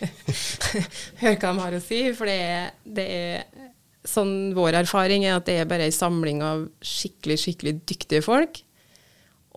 Hør 1.20 1.34
hva 1.34 1.50
de 1.50 1.64
har 1.64 1.76
å 1.76 1.82
si. 1.82 1.98
For 2.16 2.30
det 2.30 2.36
er, 2.46 2.70
det 2.86 3.06
er 3.10 3.68
sånn 4.08 4.54
vår 4.56 4.78
erfaring 4.84 5.26
er 5.26 5.36
at 5.36 5.48
det 5.48 5.58
er 5.60 5.68
bare 5.68 5.88
ei 5.88 5.94
samling 5.94 6.40
av 6.46 6.64
skikkelig, 6.86 7.36
skikkelig 7.42 7.74
dyktige 7.90 8.22
folk. 8.24 8.62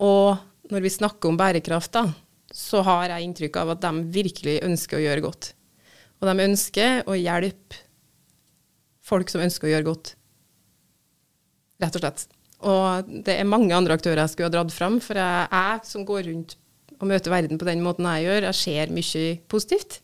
Og 0.02 0.34
når 0.72 0.84
vi 0.84 0.92
snakker 0.92 1.30
om 1.30 1.38
bærekraft, 1.38 1.94
da, 1.94 2.08
så 2.52 2.82
har 2.86 3.14
jeg 3.14 3.28
inntrykk 3.28 3.60
av 3.62 3.74
at 3.76 3.84
de 3.86 4.04
virkelig 4.18 4.58
ønsker 4.66 4.98
å 4.98 5.04
gjøre 5.06 5.24
godt. 5.24 5.52
Og 6.20 6.28
de 6.28 6.48
ønsker 6.48 7.02
å 7.08 7.16
hjelpe 7.18 7.82
folk 9.04 9.30
som 9.30 9.44
ønsker 9.44 9.68
å 9.68 9.74
gjøre 9.76 9.88
godt. 9.92 10.14
Rett 11.82 11.98
og 11.98 12.04
slett. 12.04 12.26
Og 12.64 13.10
det 13.26 13.34
er 13.34 13.48
mange 13.48 13.74
andre 13.76 13.96
aktører 13.98 14.22
jeg 14.22 14.32
skulle 14.32 14.48
ha 14.48 14.54
dratt 14.54 14.72
fram, 14.72 15.00
for 15.02 15.18
jeg, 15.18 15.48
jeg 15.50 15.90
som 15.90 16.06
går 16.06 16.28
rundt 16.30 16.56
og 17.00 17.10
møter 17.10 17.32
verden 17.32 17.60
på 17.60 17.66
den 17.68 17.82
måten 17.84 18.06
jeg 18.08 18.28
gjør, 18.28 18.48
jeg 18.48 18.60
ser 18.60 18.94
mye 18.94 19.26
positivt. 19.50 20.00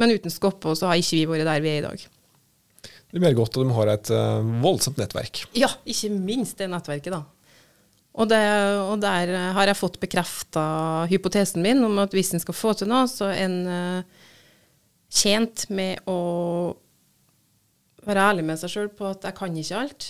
Men 0.00 0.14
uten 0.14 0.32
Skoppå 0.32 0.74
så 0.78 0.90
har 0.90 1.00
ikke 1.00 1.18
vi 1.18 1.28
vært 1.32 1.48
der 1.48 1.64
vi 1.64 1.72
er 1.72 1.80
i 1.80 1.86
dag. 1.88 2.06
Det 3.10 3.18
blir 3.18 3.34
godt, 3.34 3.56
og 3.58 3.66
de 3.66 3.74
har 3.74 3.90
et 3.90 4.10
uh, 4.14 4.38
voldsomt 4.62 5.00
nettverk. 5.00 5.42
Ja, 5.58 5.68
ikke 5.82 6.12
minst 6.14 6.60
det 6.60 6.70
nettverket, 6.70 7.12
da. 7.16 7.24
Og, 8.10 8.26
det, 8.30 8.40
og 8.82 8.96
der 9.02 9.32
har 9.54 9.70
jeg 9.70 9.78
fått 9.78 10.00
bekrefta 10.02 10.62
hypotesen 11.10 11.62
min 11.62 11.82
om 11.86 11.98
at 12.02 12.14
hvis 12.14 12.32
en 12.34 12.42
skal 12.42 12.56
få 12.56 12.72
til 12.78 12.90
noe, 12.90 13.06
så 13.10 13.30
er 13.30 13.44
en 13.44 13.58
uh, 13.66 14.30
tjent 15.10 15.66
med 15.74 16.06
å 16.10 16.20
være 18.06 18.30
ærlig 18.30 18.46
med 18.48 18.60
seg 18.60 18.72
sjøl 18.72 18.90
på 18.94 19.10
at 19.10 19.26
jeg 19.26 19.36
kan 19.38 19.58
ikke 19.58 19.82
alt. 19.84 20.08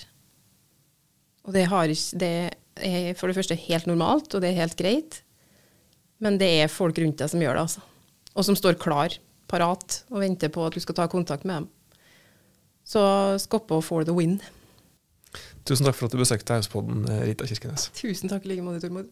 Og 1.48 1.56
det, 1.56 1.64
har, 1.70 1.88
det, 2.20 2.32
er 2.76 3.14
for 3.18 3.30
det 3.30 3.38
første 3.38 3.56
helt 3.56 3.88
normalt, 3.88 4.34
og 4.34 4.42
det 4.42 4.52
er 4.52 4.62
helt 4.62 4.76
greit. 4.78 5.22
Men 6.20 6.36
det 6.40 6.50
er 6.60 6.72
folk 6.72 6.98
rundt 7.00 7.20
deg 7.22 7.32
som 7.32 7.42
gjør 7.42 7.56
det, 7.56 7.66
altså. 7.68 7.84
Og 8.36 8.46
som 8.46 8.56
står 8.58 8.78
klar, 8.80 9.16
parat, 9.50 10.02
og 10.12 10.20
venter 10.22 10.52
på 10.52 10.66
at 10.66 10.76
du 10.76 10.82
skal 10.84 10.98
ta 10.98 11.08
kontakt 11.10 11.46
med 11.48 11.62
dem. 11.62 11.70
Så 12.84 13.02
Skoppe 13.40 13.80
for 13.84 14.04
the 14.04 14.14
win. 14.14 14.40
Tusen 15.64 15.86
takk 15.86 15.96
for 15.96 16.08
at 16.08 16.14
du 16.14 16.20
besøkte 16.20 16.56
Hauspodden, 16.56 17.06
Rita 17.24 17.46
Kirkenes. 17.46 17.88
Tusen 17.96 18.30
takk 18.30 18.44
i 18.46 18.52
like 18.52 18.66
måte, 18.66 18.82
Tormod. 18.82 19.08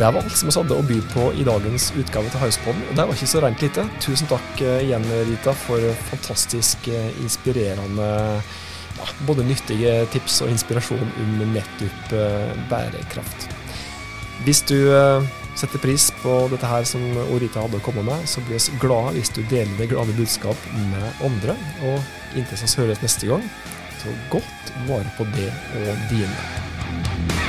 Det 0.00 0.08
var 0.08 0.22
alt 0.22 0.32
som 0.32 0.48
vi 0.48 0.54
hadde 0.56 0.76
å 0.80 0.84
by 0.86 0.96
på 1.12 1.26
i 1.36 1.44
dagens 1.44 1.90
utgave 1.92 2.30
til 2.32 2.40
Hauspodden. 2.40 2.86
Og 2.88 2.96
det 2.96 3.04
var 3.04 3.18
ikke 3.18 3.28
så 3.28 3.42
rent 3.44 3.64
lite. 3.64 3.84
Tusen 4.00 4.30
takk 4.30 4.62
eh, 4.64 4.86
igjen, 4.86 5.04
Rita, 5.28 5.52
for 5.66 5.84
fantastisk 6.08 6.88
inspirerende 6.88 7.26
inspirerende 7.26 8.69
ja, 9.00 9.08
både 9.26 9.46
nyttige 9.48 9.96
tips 10.12 10.42
og 10.44 10.52
inspirasjon 10.52 11.12
om 11.24 11.34
nettopp 11.54 12.14
uh, 12.14 12.52
bærekraft. 12.70 13.48
Hvis 14.44 14.62
du 14.68 14.76
uh, 14.92 15.24
setter 15.58 15.82
pris 15.82 16.08
på 16.22 16.36
dette 16.52 16.68
her 16.68 16.86
som 16.88 17.02
Orita 17.34 17.64
hadde 17.64 17.80
å 17.80 17.84
komme 17.84 18.04
med, 18.06 18.28
så 18.28 18.44
blir 18.46 18.60
vi 18.60 18.80
glade 18.82 19.16
hvis 19.18 19.32
du 19.36 19.42
deler 19.50 19.72
det 19.80 19.90
glade 19.92 20.16
budskap 20.16 20.70
med 20.76 21.26
andre. 21.26 21.56
Og 21.88 22.36
inntil 22.38 22.60
vi 22.64 22.72
høres 22.84 23.04
neste 23.04 23.30
gang, 23.30 23.44
så 24.00 24.16
godt 24.32 24.74
vare 24.88 25.16
på 25.18 25.28
det 25.36 25.50
og 25.82 26.08
dine. 26.12 27.39